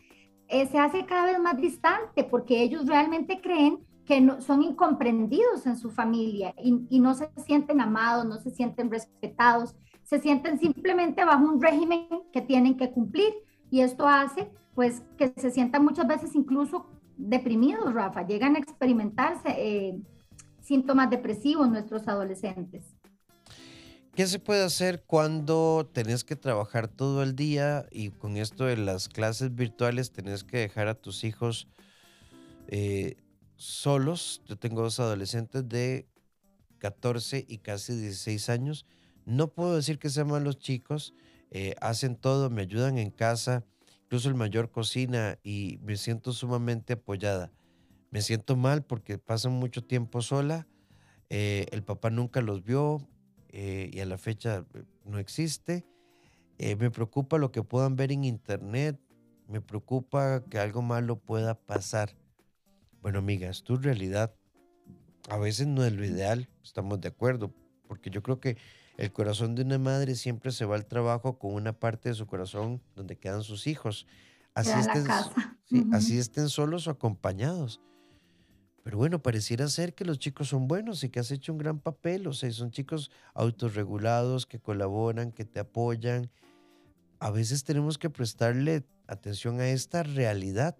eh, 0.48 0.66
se 0.66 0.80
hace 0.80 1.06
cada 1.06 1.26
vez 1.26 1.38
más 1.38 1.56
distante 1.56 2.24
porque 2.24 2.60
ellos 2.60 2.86
realmente 2.86 3.40
creen 3.40 3.78
que 4.04 4.20
no, 4.20 4.40
son 4.40 4.62
incomprendidos 4.62 5.64
en 5.64 5.76
su 5.76 5.92
familia 5.92 6.56
y, 6.60 6.84
y 6.90 6.98
no 6.98 7.14
se 7.14 7.30
sienten 7.46 7.80
amados, 7.80 8.26
no 8.26 8.40
se 8.40 8.50
sienten 8.50 8.90
respetados 8.90 9.76
se 10.02 10.20
sienten 10.20 10.58
simplemente 10.58 11.24
bajo 11.24 11.44
un 11.44 11.62
régimen 11.62 12.06
que 12.30 12.42
tienen 12.42 12.76
que 12.76 12.90
cumplir 12.90 13.32
y 13.74 13.80
esto 13.80 14.06
hace 14.06 14.48
pues 14.76 15.02
que 15.18 15.34
se 15.36 15.50
sientan 15.50 15.84
muchas 15.84 16.06
veces 16.06 16.36
incluso 16.36 16.86
deprimidos, 17.16 17.92
Rafa, 17.92 18.24
llegan 18.24 18.54
a 18.54 18.60
experimentarse 18.60 19.48
eh, 19.48 19.98
síntomas 20.60 21.10
depresivos 21.10 21.68
nuestros 21.68 22.06
adolescentes. 22.06 22.84
¿Qué 24.14 24.28
se 24.28 24.38
puede 24.38 24.62
hacer 24.62 25.02
cuando 25.04 25.90
tenés 25.92 26.22
que 26.22 26.36
trabajar 26.36 26.86
todo 26.86 27.24
el 27.24 27.34
día 27.34 27.84
y 27.90 28.10
con 28.10 28.36
esto 28.36 28.64
de 28.64 28.76
las 28.76 29.08
clases 29.08 29.52
virtuales 29.52 30.12
tenés 30.12 30.44
que 30.44 30.58
dejar 30.58 30.86
a 30.86 30.94
tus 30.94 31.24
hijos 31.24 31.66
eh, 32.68 33.16
solos? 33.56 34.40
Yo 34.46 34.56
tengo 34.56 34.82
dos 34.82 35.00
adolescentes 35.00 35.68
de 35.68 36.06
14 36.78 37.44
y 37.48 37.58
casi 37.58 37.92
16 37.96 38.50
años 38.50 38.86
no 39.24 39.48
puedo 39.48 39.74
decir 39.74 39.98
que 39.98 40.10
sean 40.10 40.28
malos 40.28 40.58
chicos, 40.58 41.12
eh, 41.56 41.76
hacen 41.80 42.16
todo, 42.16 42.50
me 42.50 42.62
ayudan 42.62 42.98
en 42.98 43.12
casa, 43.12 43.64
incluso 44.02 44.28
el 44.28 44.34
mayor 44.34 44.72
cocina 44.72 45.38
y 45.44 45.78
me 45.84 45.96
siento 45.96 46.32
sumamente 46.32 46.94
apoyada. 46.94 47.52
Me 48.10 48.22
siento 48.22 48.56
mal 48.56 48.82
porque 48.82 49.18
pasan 49.18 49.52
mucho 49.52 49.84
tiempo 49.84 50.20
sola, 50.20 50.66
eh, 51.30 51.66
el 51.70 51.84
papá 51.84 52.10
nunca 52.10 52.40
los 52.40 52.64
vio 52.64 53.08
eh, 53.50 53.88
y 53.92 54.00
a 54.00 54.04
la 54.04 54.18
fecha 54.18 54.66
no 55.04 55.20
existe. 55.20 55.86
me 56.58 56.90
preocupa 56.90 57.38
lo 57.38 57.52
que 57.52 57.62
puedan 57.62 57.94
ver 57.94 58.10
en 58.10 58.24
internet, 58.24 58.98
me 59.46 59.60
preocupa 59.60 60.42
que 60.50 60.58
algo 60.58 60.82
malo 60.82 61.20
pueda 61.20 61.54
pasar. 61.54 62.16
Bueno, 63.00 63.20
amigas, 63.20 63.62
tu 63.62 63.76
realidad 63.76 64.34
a 65.28 65.38
veces 65.38 65.68
no 65.68 65.84
es 65.84 65.92
lo 65.92 66.04
ideal, 66.04 66.48
estamos 66.64 67.00
de 67.00 67.10
acuerdo, 67.10 67.54
porque 67.86 68.10
yo 68.10 68.24
creo 68.24 68.40
que 68.40 68.56
el 68.96 69.12
corazón 69.12 69.54
de 69.54 69.62
una 69.62 69.78
madre 69.78 70.14
siempre 70.14 70.52
se 70.52 70.64
va 70.64 70.76
al 70.76 70.86
trabajo 70.86 71.38
con 71.38 71.54
una 71.54 71.72
parte 71.72 72.08
de 72.08 72.14
su 72.14 72.26
corazón 72.26 72.80
donde 72.94 73.16
quedan 73.16 73.42
sus 73.42 73.66
hijos. 73.66 74.06
Así 74.54 74.70
estén, 74.70 75.92
así 75.92 76.18
estén 76.18 76.48
solos 76.48 76.86
o 76.86 76.90
acompañados. 76.90 77.80
Pero 78.84 78.98
bueno, 78.98 79.20
pareciera 79.22 79.66
ser 79.68 79.94
que 79.94 80.04
los 80.04 80.18
chicos 80.18 80.48
son 80.48 80.68
buenos 80.68 81.02
y 81.02 81.08
que 81.08 81.18
has 81.18 81.30
hecho 81.30 81.52
un 81.52 81.58
gran 81.58 81.80
papel. 81.80 82.26
O 82.26 82.32
sea, 82.34 82.52
son 82.52 82.70
chicos 82.70 83.10
autorregulados, 83.32 84.46
que 84.46 84.60
colaboran, 84.60 85.32
que 85.32 85.44
te 85.44 85.58
apoyan. 85.58 86.30
A 87.18 87.30
veces 87.30 87.64
tenemos 87.64 87.98
que 87.98 88.10
prestarle 88.10 88.84
atención 89.06 89.60
a 89.60 89.68
esta 89.68 90.02
realidad. 90.02 90.76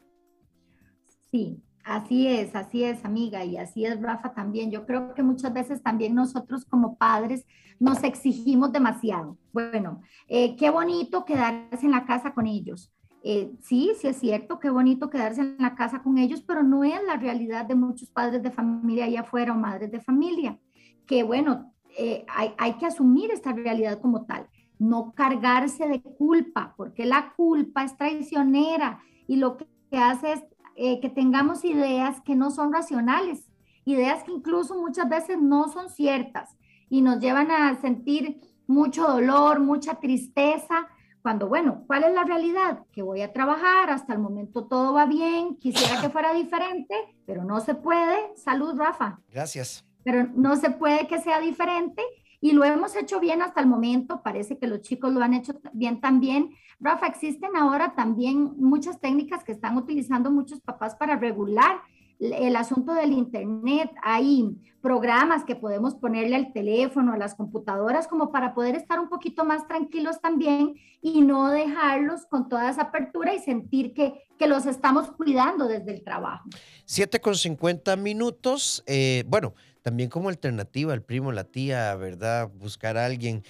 Sí, 1.31 1.63
Así 1.85 2.27
es, 2.27 2.57
así 2.57 2.83
es, 2.83 3.05
amiga, 3.05 3.45
y 3.45 3.59
así 3.59 3.85
es, 3.85 4.01
Rafa, 4.01 4.33
también. 4.33 4.71
Yo 4.71 4.87
creo 4.87 5.13
que 5.13 5.23
muchas 5.23 5.53
veces 5.53 5.83
también 5.83 6.15
nosotros 6.15 6.65
como 6.65 6.97
padres 6.97 7.47
nos 7.79 8.03
exigimos 8.03 8.73
demasiado. 8.73 9.37
Bueno, 9.53 10.01
eh, 10.27 10.57
qué 10.57 10.71
bonito 10.71 11.27
quedarse 11.27 11.85
en 11.85 11.91
la 11.91 12.07
casa 12.07 12.33
con 12.33 12.47
ellos. 12.47 12.91
Eh, 13.23 13.53
sí, 13.61 13.93
sí 14.01 14.09
es 14.09 14.17
cierto, 14.17 14.59
qué 14.59 14.71
bonito 14.71 15.11
quedarse 15.11 15.43
en 15.43 15.57
la 15.59 15.75
casa 15.75 16.03
con 16.03 16.17
ellos, 16.17 16.43
pero 16.43 16.63
no 16.63 16.85
es 16.85 17.03
la 17.07 17.17
realidad 17.17 17.67
de 17.67 17.75
muchos 17.75 18.09
padres 18.09 18.43
de 18.43 18.51
familia 18.51 19.05
allá 19.05 19.21
afuera 19.21 19.53
o 19.53 19.57
madres 19.57 19.91
de 19.91 20.01
familia. 20.01 20.59
Que 21.07 21.23
bueno, 21.23 21.75
eh, 21.99 22.25
hay, 22.29 22.55
hay 22.57 22.75
que 22.75 22.87
asumir 22.87 23.31
esta 23.31 23.53
realidad 23.53 24.01
como 24.01 24.25
tal, 24.25 24.47
no 24.79 25.13
cargarse 25.13 25.87
de 25.87 26.01
culpa, 26.01 26.73
porque 26.79 27.05
la 27.05 27.35
culpa 27.37 27.85
es 27.85 27.95
traicionera 27.97 29.01
y 29.27 29.37
lo 29.37 29.59
que 29.59 29.67
hace 29.93 30.33
es 30.33 30.45
eh, 30.77 31.01
que 31.01 31.09
tengamos 31.09 31.65
ideas 31.65 32.21
que 32.23 32.37
no 32.37 32.51
son 32.51 32.73
racionales, 32.73 33.49
ideas 33.85 34.23
que 34.25 34.33
incluso 34.33 34.75
muchas 34.77 35.09
veces 35.09 35.39
no 35.41 35.69
son 35.69 35.91
ciertas 35.91 36.57
y 36.89 37.03
nos 37.03 37.21
llevan 37.21 37.51
a 37.51 37.75
sentir 37.81 38.41
mucho 38.67 39.07
dolor, 39.07 39.61
mucha 39.61 40.01
tristeza, 40.01 40.89
cuando, 41.25 41.49
bueno, 41.49 41.85
¿cuál 41.87 42.05
es 42.05 42.13
la 42.13 42.25
realidad? 42.25 42.85
Que 42.93 43.01
voy 43.01 43.23
a 43.23 43.33
trabajar, 43.33 43.89
hasta 43.89 44.13
el 44.13 44.19
momento 44.19 44.67
todo 44.67 44.93
va 44.93 45.07
bien, 45.07 45.57
quisiera 45.57 45.99
que 46.03 46.11
fuera 46.11 46.35
diferente, 46.35 46.95
pero 47.25 47.45
no 47.45 47.61
se 47.61 47.75
puede. 47.75 48.37
Salud, 48.37 48.77
Rafa. 48.77 49.21
Gracias. 49.33 49.87
Pero 50.03 50.29
no 50.35 50.55
se 50.57 50.69
puede 50.69 51.07
que 51.07 51.23
sea 51.23 51.41
diferente 51.41 52.03
y 52.45 52.53
lo 52.53 52.63
hemos 52.63 52.95
hecho 52.95 53.21
bien 53.21 53.41
hasta 53.41 53.63
el 53.63 53.67
momento, 53.67 54.21
parece 54.23 54.59
que 54.59 54.67
los 54.67 54.83
chicos 54.83 55.11
lo 55.15 55.23
han 55.23 55.33
hecho 55.33 55.55
bien 55.73 56.03
también. 56.03 56.51
Rafa, 56.79 57.07
existen 57.07 57.57
ahora 57.57 57.95
también 57.95 58.53
muchas 58.59 59.01
técnicas 59.01 59.43
que 59.45 59.53
están 59.53 59.79
utilizando 59.79 60.31
muchos 60.31 60.61
papás 60.61 60.95
para 60.95 61.17
regular 61.17 61.81
el 62.21 62.55
asunto 62.57 62.93
del 62.93 63.13
Internet. 63.13 63.91
Hay 64.03 64.59
programas 64.83 65.45
que 65.45 65.57
podemos 65.57 65.95
ponerle 65.95 66.37
al 66.37 66.53
teléfono, 66.53 67.15
a 67.15 67.17
las 67.17 67.35
computadoras, 67.35 68.09
como 68.09 68.31
para 68.31 68.53
poder 68.53 68.75
estar 68.75 69.01
un 69.01 69.09
poquito 69.09 69.47
más 69.47 69.67
tranquilos 69.67 70.21
también 70.21 70.75
y 71.01 71.23
no 71.23 71.49
dejarlos 71.49 72.27
con 72.27 72.51
toda 72.51 72.69
esa 72.69 72.83
apertura 72.83 73.33
y 73.33 73.39
sentir 73.39 73.95
que, 73.95 74.23
que 74.39 74.49
los 74.49 74.67
estamos 74.67 75.11
cuidando 75.13 75.67
desde 75.67 75.95
el 75.95 76.05
trabajo. 76.05 76.47
7 76.85 77.23
con 77.23 77.37
50 77.37 77.97
minutos. 77.97 78.85
Eh, 78.87 79.25
bueno, 79.29 79.55
también 79.85 80.09
como 80.09 80.31
alternativa, 80.31 80.95
el 80.95 81.03
primo, 81.03 81.31
la 81.31 81.45
tía, 81.45 81.95
¿verdad? 81.95 82.49
Buscar 82.49 82.97
a 82.97 83.05
alguien. 83.05 83.45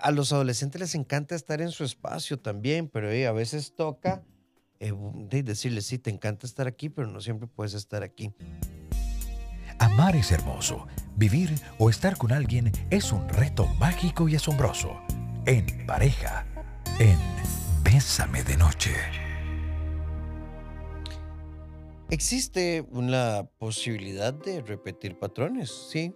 A 0.00 0.12
los 0.12 0.32
adolescentes 0.32 0.80
les 0.80 0.94
encanta 0.94 1.34
estar 1.34 1.60
en 1.60 1.72
su 1.72 1.82
espacio 1.82 2.38
también, 2.38 2.88
pero 2.88 3.10
eh, 3.10 3.26
a 3.26 3.32
veces 3.32 3.74
toca 3.74 4.22
eh, 4.78 4.92
decirles, 5.42 5.86
sí, 5.86 5.98
te 5.98 6.10
encanta 6.10 6.46
estar 6.46 6.68
aquí, 6.68 6.90
pero 6.90 7.08
no 7.08 7.20
siempre 7.20 7.48
puedes 7.48 7.74
estar 7.74 8.04
aquí. 8.04 8.32
Amar 9.80 10.14
es 10.14 10.30
hermoso. 10.30 10.86
Vivir 11.16 11.52
o 11.78 11.90
estar 11.90 12.16
con 12.16 12.30
alguien 12.30 12.70
es 12.90 13.10
un 13.10 13.28
reto 13.28 13.66
mágico 13.80 14.28
y 14.28 14.36
asombroso. 14.36 14.96
En 15.44 15.66
pareja, 15.88 16.46
en 17.00 17.18
Bésame 17.82 18.44
de 18.44 18.56
Noche. 18.56 19.29
Existe 22.10 22.84
una 22.90 23.48
posibilidad 23.58 24.34
de 24.34 24.62
repetir 24.62 25.16
patrones, 25.16 25.70
sí, 25.70 26.12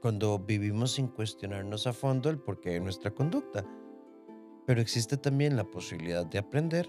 cuando 0.00 0.38
vivimos 0.38 0.92
sin 0.92 1.06
cuestionarnos 1.06 1.86
a 1.86 1.92
fondo 1.92 2.30
el 2.30 2.38
porqué 2.38 2.70
de 2.70 2.80
nuestra 2.80 3.10
conducta. 3.10 3.62
Pero 4.66 4.80
existe 4.80 5.18
también 5.18 5.54
la 5.54 5.64
posibilidad 5.64 6.24
de 6.24 6.38
aprender, 6.38 6.88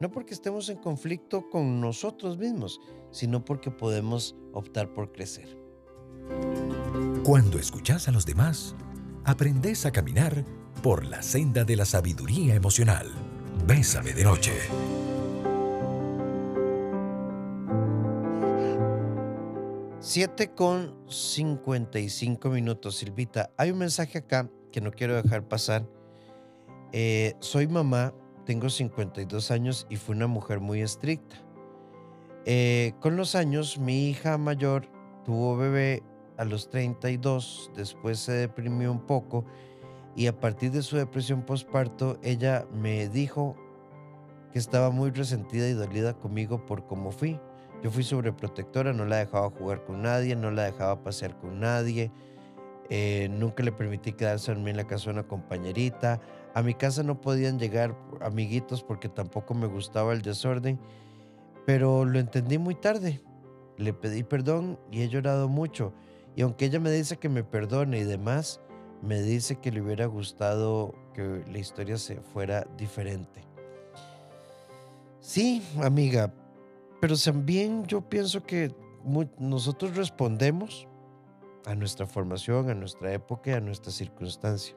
no 0.00 0.10
porque 0.10 0.32
estemos 0.32 0.70
en 0.70 0.78
conflicto 0.78 1.50
con 1.50 1.78
nosotros 1.78 2.38
mismos, 2.38 2.80
sino 3.10 3.44
porque 3.44 3.70
podemos 3.70 4.34
optar 4.54 4.94
por 4.94 5.12
crecer. 5.12 5.58
Cuando 7.22 7.58
escuchas 7.58 8.08
a 8.08 8.12
los 8.12 8.24
demás, 8.24 8.74
aprendes 9.24 9.84
a 9.84 9.92
caminar 9.92 10.42
por 10.82 11.04
la 11.04 11.20
senda 11.20 11.64
de 11.64 11.76
la 11.76 11.84
sabiduría 11.84 12.54
emocional. 12.54 13.10
Bésame 13.66 14.14
de 14.14 14.24
noche. 14.24 14.52
7 20.04 20.50
con 20.56 20.96
55 21.06 22.48
minutos, 22.48 22.96
Silvita. 22.96 23.52
Hay 23.56 23.70
un 23.70 23.78
mensaje 23.78 24.18
acá 24.18 24.50
que 24.72 24.80
no 24.80 24.90
quiero 24.90 25.14
dejar 25.14 25.46
pasar. 25.46 25.88
Eh, 26.90 27.34
soy 27.38 27.68
mamá, 27.68 28.12
tengo 28.44 28.68
52 28.68 29.52
años 29.52 29.86
y 29.88 29.94
fui 29.94 30.16
una 30.16 30.26
mujer 30.26 30.58
muy 30.58 30.82
estricta. 30.82 31.36
Eh, 32.46 32.94
con 32.98 33.16
los 33.16 33.36
años, 33.36 33.78
mi 33.78 34.08
hija 34.08 34.38
mayor 34.38 34.88
tuvo 35.24 35.56
bebé 35.56 36.02
a 36.36 36.44
los 36.44 36.68
32, 36.68 37.70
después 37.76 38.18
se 38.18 38.32
deprimió 38.32 38.90
un 38.90 39.06
poco 39.06 39.44
y 40.16 40.26
a 40.26 40.40
partir 40.40 40.72
de 40.72 40.82
su 40.82 40.96
depresión 40.96 41.42
postparto, 41.42 42.18
ella 42.24 42.66
me 42.72 43.08
dijo 43.08 43.54
que 44.52 44.58
estaba 44.58 44.90
muy 44.90 45.12
resentida 45.12 45.68
y 45.68 45.74
dolida 45.74 46.14
conmigo 46.14 46.66
por 46.66 46.88
cómo 46.88 47.12
fui. 47.12 47.38
Yo 47.82 47.90
fui 47.90 48.04
sobreprotectora, 48.04 48.92
no 48.92 49.04
la 49.04 49.16
dejaba 49.16 49.50
jugar 49.50 49.84
con 49.84 50.02
nadie, 50.02 50.36
no 50.36 50.50
la 50.52 50.64
dejaba 50.64 51.02
pasear 51.02 51.36
con 51.38 51.58
nadie, 51.58 52.12
eh, 52.90 53.28
nunca 53.30 53.62
le 53.62 53.72
permití 53.72 54.12
quedarse 54.12 54.50
a 54.50 54.54
dormir 54.54 54.70
en 54.70 54.76
la 54.76 54.86
casa 54.86 55.06
de 55.06 55.10
una 55.12 55.26
compañerita. 55.26 56.20
A 56.54 56.62
mi 56.62 56.74
casa 56.74 57.02
no 57.02 57.20
podían 57.20 57.58
llegar 57.58 57.96
amiguitos 58.20 58.84
porque 58.84 59.08
tampoco 59.08 59.54
me 59.54 59.66
gustaba 59.66 60.12
el 60.12 60.22
desorden, 60.22 60.78
pero 61.66 62.04
lo 62.04 62.20
entendí 62.20 62.58
muy 62.58 62.76
tarde. 62.76 63.20
Le 63.78 63.92
pedí 63.92 64.22
perdón 64.22 64.78
y 64.90 65.02
he 65.02 65.08
llorado 65.08 65.48
mucho. 65.48 65.92
Y 66.36 66.42
aunque 66.42 66.66
ella 66.66 66.78
me 66.78 66.90
dice 66.90 67.16
que 67.16 67.28
me 67.28 67.42
perdone 67.42 67.98
y 67.98 68.04
demás, 68.04 68.60
me 69.02 69.20
dice 69.20 69.56
que 69.56 69.72
le 69.72 69.80
hubiera 69.80 70.06
gustado 70.06 70.94
que 71.14 71.42
la 71.50 71.58
historia 71.58 71.98
se 71.98 72.20
fuera 72.20 72.66
diferente. 72.76 73.42
Sí, 75.18 75.62
amiga, 75.80 76.32
pero 77.02 77.16
también 77.16 77.84
yo 77.86 78.08
pienso 78.08 78.44
que 78.44 78.72
nosotros 79.36 79.96
respondemos 79.96 80.86
a 81.66 81.74
nuestra 81.74 82.06
formación, 82.06 82.70
a 82.70 82.74
nuestra 82.74 83.12
época, 83.12 83.56
a 83.56 83.60
nuestra 83.60 83.90
circunstancia. 83.90 84.76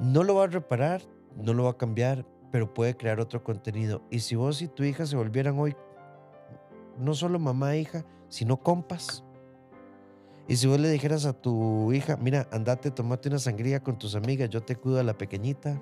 No 0.00 0.24
lo 0.24 0.34
va 0.34 0.44
a 0.44 0.48
reparar, 0.48 1.02
no 1.36 1.54
lo 1.54 1.62
va 1.62 1.70
a 1.70 1.76
cambiar, 1.76 2.26
pero 2.50 2.74
puede 2.74 2.96
crear 2.96 3.20
otro 3.20 3.44
contenido. 3.44 4.02
Y 4.10 4.18
si 4.18 4.34
vos 4.34 4.60
y 4.62 4.66
tu 4.66 4.82
hija 4.82 5.06
se 5.06 5.14
volvieran 5.14 5.56
hoy 5.60 5.76
no 6.98 7.14
solo 7.14 7.38
mamá 7.38 7.76
e 7.76 7.82
hija, 7.82 8.04
sino 8.28 8.56
compas. 8.56 9.22
Y 10.48 10.56
si 10.56 10.66
vos 10.66 10.80
le 10.80 10.90
dijeras 10.90 11.24
a 11.24 11.34
tu 11.34 11.92
hija, 11.92 12.16
mira, 12.16 12.48
andate, 12.50 12.90
tomate 12.90 13.28
una 13.28 13.38
sangría 13.38 13.80
con 13.80 13.96
tus 13.96 14.16
amigas, 14.16 14.50
yo 14.50 14.60
te 14.60 14.74
cuido 14.74 14.98
a 14.98 15.04
la 15.04 15.16
pequeñita, 15.16 15.80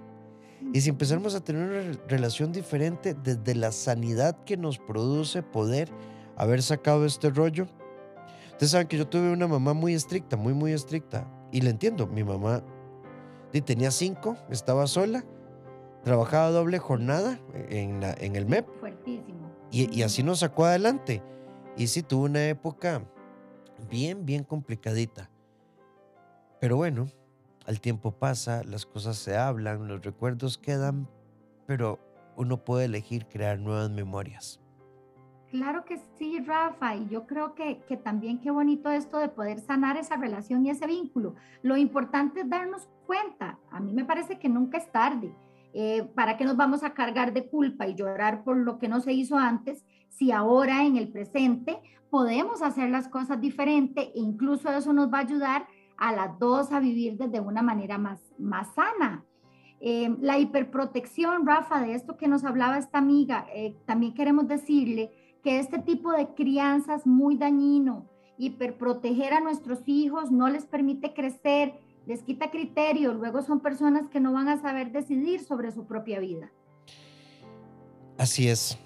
y 0.72 0.80
si 0.80 0.90
empezamos 0.90 1.34
a 1.34 1.40
tener 1.42 1.68
una 1.68 1.98
relación 2.08 2.52
diferente 2.52 3.14
desde 3.14 3.54
la 3.54 3.70
sanidad 3.72 4.42
que 4.44 4.56
nos 4.56 4.78
produce 4.78 5.42
poder 5.42 5.90
haber 6.36 6.62
sacado 6.62 7.04
este 7.04 7.30
rollo. 7.30 7.66
Ustedes 8.52 8.70
saben 8.70 8.86
que 8.86 8.96
yo 8.96 9.06
tuve 9.06 9.32
una 9.32 9.46
mamá 9.46 9.74
muy 9.74 9.94
estricta, 9.94 10.36
muy, 10.36 10.52
muy 10.52 10.72
estricta. 10.72 11.28
Y 11.52 11.60
le 11.60 11.70
entiendo, 11.70 12.06
mi 12.06 12.24
mamá 12.24 12.62
tenía 13.64 13.90
cinco, 13.90 14.36
estaba 14.50 14.86
sola, 14.86 15.24
trabajaba 16.02 16.50
doble 16.50 16.78
jornada 16.78 17.38
en, 17.68 18.02
en 18.02 18.36
el 18.36 18.46
MEP. 18.46 18.66
Fuertísimo. 18.80 19.50
Y, 19.70 19.96
y 19.96 20.02
así 20.02 20.22
nos 20.22 20.40
sacó 20.40 20.64
adelante. 20.64 21.22
Y 21.76 21.86
sí, 21.88 22.02
tuvo 22.02 22.24
una 22.24 22.46
época 22.48 23.04
bien, 23.90 24.24
bien 24.24 24.44
complicadita. 24.44 25.30
Pero 26.60 26.76
bueno, 26.76 27.08
el 27.66 27.80
tiempo 27.80 28.12
pasa, 28.12 28.62
las 28.64 28.86
cosas 28.86 29.16
se 29.16 29.36
hablan, 29.36 29.88
los 29.88 30.02
recuerdos 30.02 30.58
quedan, 30.58 31.08
pero 31.66 31.98
uno 32.36 32.64
puede 32.64 32.86
elegir 32.86 33.26
crear 33.26 33.58
nuevas 33.58 33.90
memorias. 33.90 34.60
Claro 35.50 35.84
que 35.84 36.00
sí, 36.18 36.40
Rafa, 36.40 36.96
y 36.96 37.08
yo 37.08 37.26
creo 37.26 37.54
que, 37.54 37.80
que, 37.86 37.96
también 37.96 38.40
qué 38.40 38.50
bonito 38.50 38.90
esto 38.90 39.18
de 39.18 39.28
poder 39.28 39.60
sanar 39.60 39.96
esa 39.96 40.16
relación 40.16 40.66
y 40.66 40.70
ese 40.70 40.86
vínculo. 40.86 41.36
Lo 41.62 41.76
importante 41.76 42.40
es 42.40 42.50
darnos 42.50 42.88
cuenta, 43.06 43.58
a 43.70 43.78
mí 43.78 43.92
me 43.92 44.04
parece 44.04 44.38
que 44.38 44.48
nunca 44.48 44.78
es 44.78 44.90
tarde. 44.90 45.32
Eh, 45.72 46.04
¿Para 46.14 46.36
qué 46.36 46.44
nos 46.44 46.56
vamos 46.56 46.84
a 46.84 46.94
cargar 46.94 47.32
de 47.32 47.48
culpa 47.48 47.86
y 47.88 47.94
llorar 47.94 48.44
por 48.44 48.56
lo 48.56 48.78
que 48.78 48.88
no 48.88 49.00
se 49.00 49.12
hizo 49.12 49.36
antes 49.36 49.84
si 50.08 50.30
ahora 50.30 50.84
en 50.84 50.96
el 50.96 51.08
presente 51.08 51.80
podemos 52.10 52.62
hacer 52.62 52.90
las 52.90 53.08
cosas 53.08 53.40
diferente 53.40 54.12
e 54.14 54.20
incluso 54.20 54.70
eso 54.70 54.92
nos 54.92 55.12
va 55.12 55.18
a 55.18 55.22
ayudar 55.22 55.66
a 55.96 56.12
las 56.12 56.38
dos 56.38 56.72
a 56.72 56.80
vivir 56.80 57.16
desde 57.16 57.40
una 57.40 57.62
manera 57.62 57.98
más, 57.98 58.20
más 58.38 58.74
sana. 58.74 59.24
Eh, 59.80 60.16
la 60.20 60.38
hiperprotección, 60.38 61.46
Rafa, 61.46 61.80
de 61.82 61.94
esto 61.94 62.16
que 62.16 62.28
nos 62.28 62.44
hablaba 62.44 62.78
esta 62.78 62.98
amiga, 62.98 63.46
eh, 63.54 63.76
también 63.84 64.14
queremos 64.14 64.48
decirle 64.48 65.10
que 65.42 65.58
este 65.58 65.78
tipo 65.78 66.12
de 66.12 66.34
crianza 66.34 66.94
es 66.94 67.06
muy 67.06 67.36
dañino. 67.36 68.08
Hiperproteger 68.38 69.34
a 69.34 69.40
nuestros 69.40 69.80
hijos 69.86 70.30
no 70.30 70.48
les 70.48 70.64
permite 70.64 71.12
crecer, 71.12 71.74
les 72.06 72.22
quita 72.22 72.50
criterio, 72.50 73.14
luego 73.14 73.42
son 73.42 73.60
personas 73.60 74.08
que 74.08 74.20
no 74.20 74.32
van 74.32 74.48
a 74.48 74.60
saber 74.60 74.90
decidir 74.92 75.40
sobre 75.40 75.70
su 75.70 75.86
propia 75.86 76.18
vida. 76.18 76.50
Así 78.18 78.48
es. 78.48 78.78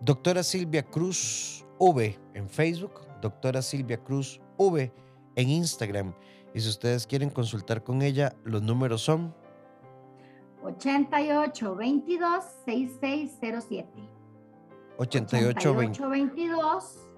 Doctora 0.00 0.42
Silvia 0.42 0.82
Cruz 0.82 1.66
V 1.78 2.18
en 2.34 2.48
Facebook, 2.48 3.00
doctora 3.20 3.62
Silvia 3.62 4.02
Cruz 4.02 4.40
V 4.56 4.92
en 5.36 5.48
Instagram. 5.48 6.14
Y 6.54 6.60
si 6.60 6.68
ustedes 6.68 7.06
quieren 7.06 7.30
consultar 7.30 7.82
con 7.82 8.02
ella, 8.02 8.34
los 8.44 8.62
números 8.62 9.02
son 9.02 9.34
88 10.62 11.76
22 11.76 12.44
6607. 12.64 13.88
88 14.96 15.74
22 16.08 17.08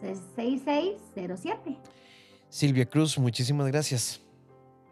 6607. 0.00 1.78
Silvia 2.48 2.86
Cruz, 2.86 3.18
muchísimas 3.18 3.66
gracias. 3.68 4.20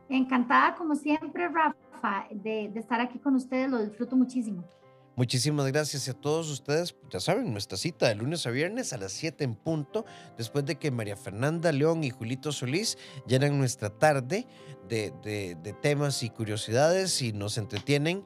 Encantada, 0.09 0.75
como 0.75 0.95
siempre, 0.95 1.49
Rafa, 1.49 2.27
de, 2.31 2.71
de 2.73 2.81
estar 2.81 3.01
aquí 3.01 3.19
con 3.19 3.37
ustedes. 3.37 3.71
Lo 3.71 3.85
disfruto 3.85 4.17
muchísimo. 4.17 4.65
Muchísimas 5.15 5.71
gracias 5.71 6.09
a 6.09 6.15
todos 6.15 6.49
ustedes. 6.49 6.95
Ya 7.11 7.21
saben, 7.21 7.53
nuestra 7.53 7.77
cita 7.77 8.09
de 8.09 8.15
lunes 8.15 8.47
a 8.47 8.51
viernes 8.51 8.95
a 8.95 8.97
las 8.97 9.13
7 9.13 9.45
en 9.45 9.55
punto, 9.55 10.07
después 10.39 10.65
de 10.65 10.77
que 10.77 10.91
María 10.91 11.17
Fernanda 11.17 11.71
León 11.71 12.03
y 12.03 12.11
Julito 12.11 12.51
Solís 12.51 12.97
llenan 13.27 13.59
nuestra 13.59 13.91
tarde 13.91 14.47
de, 14.89 15.13
de, 15.23 15.55
de 15.57 15.73
temas 15.75 16.23
y 16.23 16.31
curiosidades 16.31 17.21
y 17.21 17.35
nos 17.35 17.59
entretienen 17.59 18.25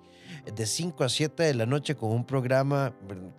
de 0.55 0.67
5 0.67 1.05
a 1.05 1.09
7 1.09 1.43
de 1.43 1.55
la 1.55 1.67
noche 1.67 1.95
con 1.95 2.11
un 2.11 2.25
programa 2.25 2.95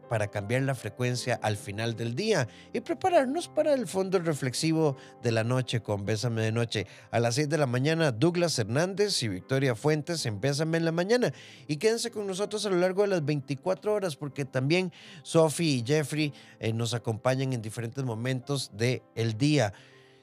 para 0.09 0.27
cambiar 0.27 0.63
la 0.63 0.75
frecuencia 0.75 1.39
al 1.41 1.57
final 1.57 1.95
del 1.95 2.15
día 2.15 2.47
y 2.73 2.79
prepararnos 2.81 3.47
para 3.47 3.73
el 3.73 3.87
fondo 3.87 4.19
reflexivo 4.19 4.95
de 5.21 5.31
la 5.31 5.43
noche 5.43 5.81
con 5.81 6.05
Bésame 6.05 6.41
de 6.41 6.51
Noche. 6.51 6.87
A 7.11 7.19
las 7.19 7.35
6 7.35 7.49
de 7.49 7.57
la 7.57 7.65
mañana, 7.67 8.11
Douglas 8.11 8.57
Hernández 8.59 9.21
y 9.23 9.27
Victoria 9.27 9.75
Fuentes 9.75 10.25
en 10.25 10.39
Bésame 10.39 10.77
en 10.77 10.85
la 10.85 10.91
mañana. 10.91 11.33
Y 11.67 11.77
quédense 11.77 12.11
con 12.11 12.27
nosotros 12.27 12.65
a 12.65 12.69
lo 12.69 12.77
largo 12.77 13.03
de 13.03 13.09
las 13.09 13.25
24 13.25 13.93
horas 13.93 14.15
porque 14.15 14.45
también 14.45 14.91
Sophie 15.23 15.77
y 15.77 15.83
Jeffrey 15.85 16.33
eh, 16.59 16.73
nos 16.73 16.93
acompañan 16.93 17.53
en 17.53 17.61
diferentes 17.61 18.03
momentos 18.03 18.71
del 18.73 19.01
el 19.15 19.37
día. 19.37 19.73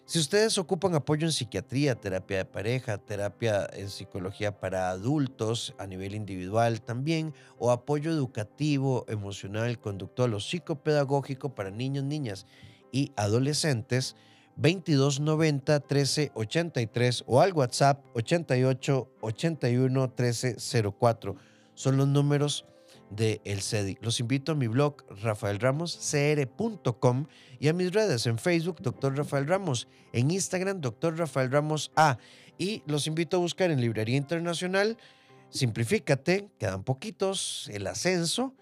Si 0.06 0.18
ustedes 0.18 0.58
ocupan 0.58 0.94
apoyo 0.94 1.26
en 1.26 1.32
psiquiatría, 1.32 1.94
terapia 1.94 2.36
de 2.36 2.44
pareja, 2.44 2.98
terapia 2.98 3.66
en 3.72 3.88
psicología 3.88 4.60
para 4.60 4.90
adultos 4.90 5.74
a 5.78 5.86
nivel 5.86 6.14
individual 6.14 6.82
también, 6.82 7.32
o 7.58 7.70
apoyo 7.70 8.10
educativo, 8.10 9.06
emocional, 9.08 9.78
conductual 9.78 10.34
o 10.34 10.40
psicopedagógico 10.40 11.54
para 11.54 11.70
niños, 11.70 12.04
niñas 12.04 12.46
y 12.92 13.12
adolescentes, 13.16 14.14
2290 14.56 15.72
1383 15.72 17.24
o 17.26 17.40
al 17.40 17.54
WhatsApp 17.54 18.04
88 18.12 19.08
81 19.22 20.00
1304. 20.00 21.36
Son 21.74 21.96
los 21.96 22.08
números 22.08 22.66
de 23.16 23.40
El 23.44 23.60
CEDI. 23.60 23.98
Los 24.00 24.20
invito 24.20 24.52
a 24.52 24.54
mi 24.54 24.68
blog 24.68 25.04
rafaelramoscr.com 25.22 27.26
y 27.58 27.68
a 27.68 27.72
mis 27.72 27.92
redes 27.92 28.26
en 28.26 28.38
Facebook, 28.38 28.80
Dr. 28.80 29.16
Rafael 29.16 29.46
Ramos, 29.46 29.88
en 30.12 30.30
Instagram, 30.30 30.80
Dr. 30.80 31.18
Rafael 31.18 31.50
Ramos 31.50 31.90
A. 31.96 32.18
Y 32.58 32.82
los 32.86 33.06
invito 33.06 33.36
a 33.36 33.40
buscar 33.40 33.70
en 33.70 33.80
Librería 33.80 34.16
Internacional, 34.16 34.96
Simplifícate, 35.54 36.50
quedan 36.58 36.82
poquitos, 36.82 37.70
El 37.72 37.86
Ascenso 37.86 38.56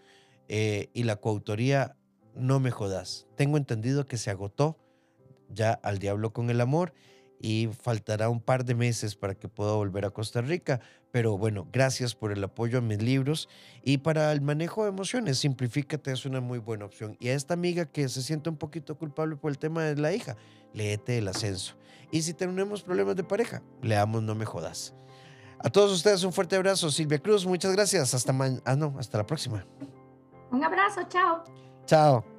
eh, 0.49 0.91
y 0.93 1.05
la 1.05 1.17
coautoría 1.17 1.97
No 2.35 2.61
Me 2.61 2.71
Jodas. 2.71 3.27
Tengo 3.35 3.57
entendido 3.57 4.07
que 4.07 4.19
se 4.19 4.31
agotó 4.31 4.77
ya 5.49 5.73
al 5.73 5.99
diablo 5.99 6.35
con 6.35 6.51
el 6.51 6.61
amor 6.61 6.93
y 7.43 7.69
faltará 7.83 8.29
un 8.29 8.41
par 8.41 8.65
de 8.65 8.77
meses 8.77 9.17
para 9.17 9.35
que 9.35 9.49
pueda 9.49 9.73
volver 9.73 10.07
a 10.07 10.11
Costa 10.11 10.41
Rica. 10.41 10.81
Pero 11.11 11.37
bueno, 11.37 11.67
gracias 11.73 12.15
por 12.15 12.33
el 12.33 12.43
apoyo 12.43 12.79
a 12.79 12.81
mis 12.81 13.03
libros 13.03 13.49
y 13.83 13.99
para 13.99 14.31
el 14.33 14.41
manejo 14.41 14.85
de 14.85 14.91
emociones, 14.91 15.41
Simplifícate 15.41 16.13
es 16.13 16.25
una 16.25 16.41
muy 16.41 16.61
buena 16.61 16.85
opción. 16.85 17.17
Y 17.19 17.29
a 17.29 17.35
esta 17.35 17.53
amiga 17.53 17.85
que 17.85 18.09
se 18.09 18.23
siente 18.23 18.49
un 18.49 18.57
poquito 18.57 18.97
culpable 18.97 19.35
por 19.37 19.51
el 19.51 19.59
tema 19.59 19.83
de 19.83 19.97
la 19.97 20.13
hija, 20.13 20.37
léete 20.73 21.19
el 21.19 21.27
ascenso. 21.27 21.75
Y 22.13 22.23
si 22.23 22.33
tenemos 22.33 22.83
problemas 22.83 23.17
de 23.17 23.25
pareja, 23.25 23.61
leamos 23.83 24.23
No 24.23 24.37
Me 24.37 24.45
Jodas. 24.45 24.95
A 25.59 25.69
todos 25.69 25.91
ustedes 25.93 26.23
un 26.23 26.33
fuerte 26.33 26.55
abrazo. 26.55 26.91
Silvia 26.91 27.19
Cruz, 27.19 27.45
muchas 27.45 27.73
gracias. 27.73 28.15
Hasta, 28.15 28.33
ah, 28.65 28.77
no, 28.77 28.95
hasta 28.99 29.19
la 29.19 29.27
próxima. 29.27 29.67
Un 30.51 30.63
abrazo, 30.63 31.03
chao. 31.09 31.43
Chao. 31.87 32.32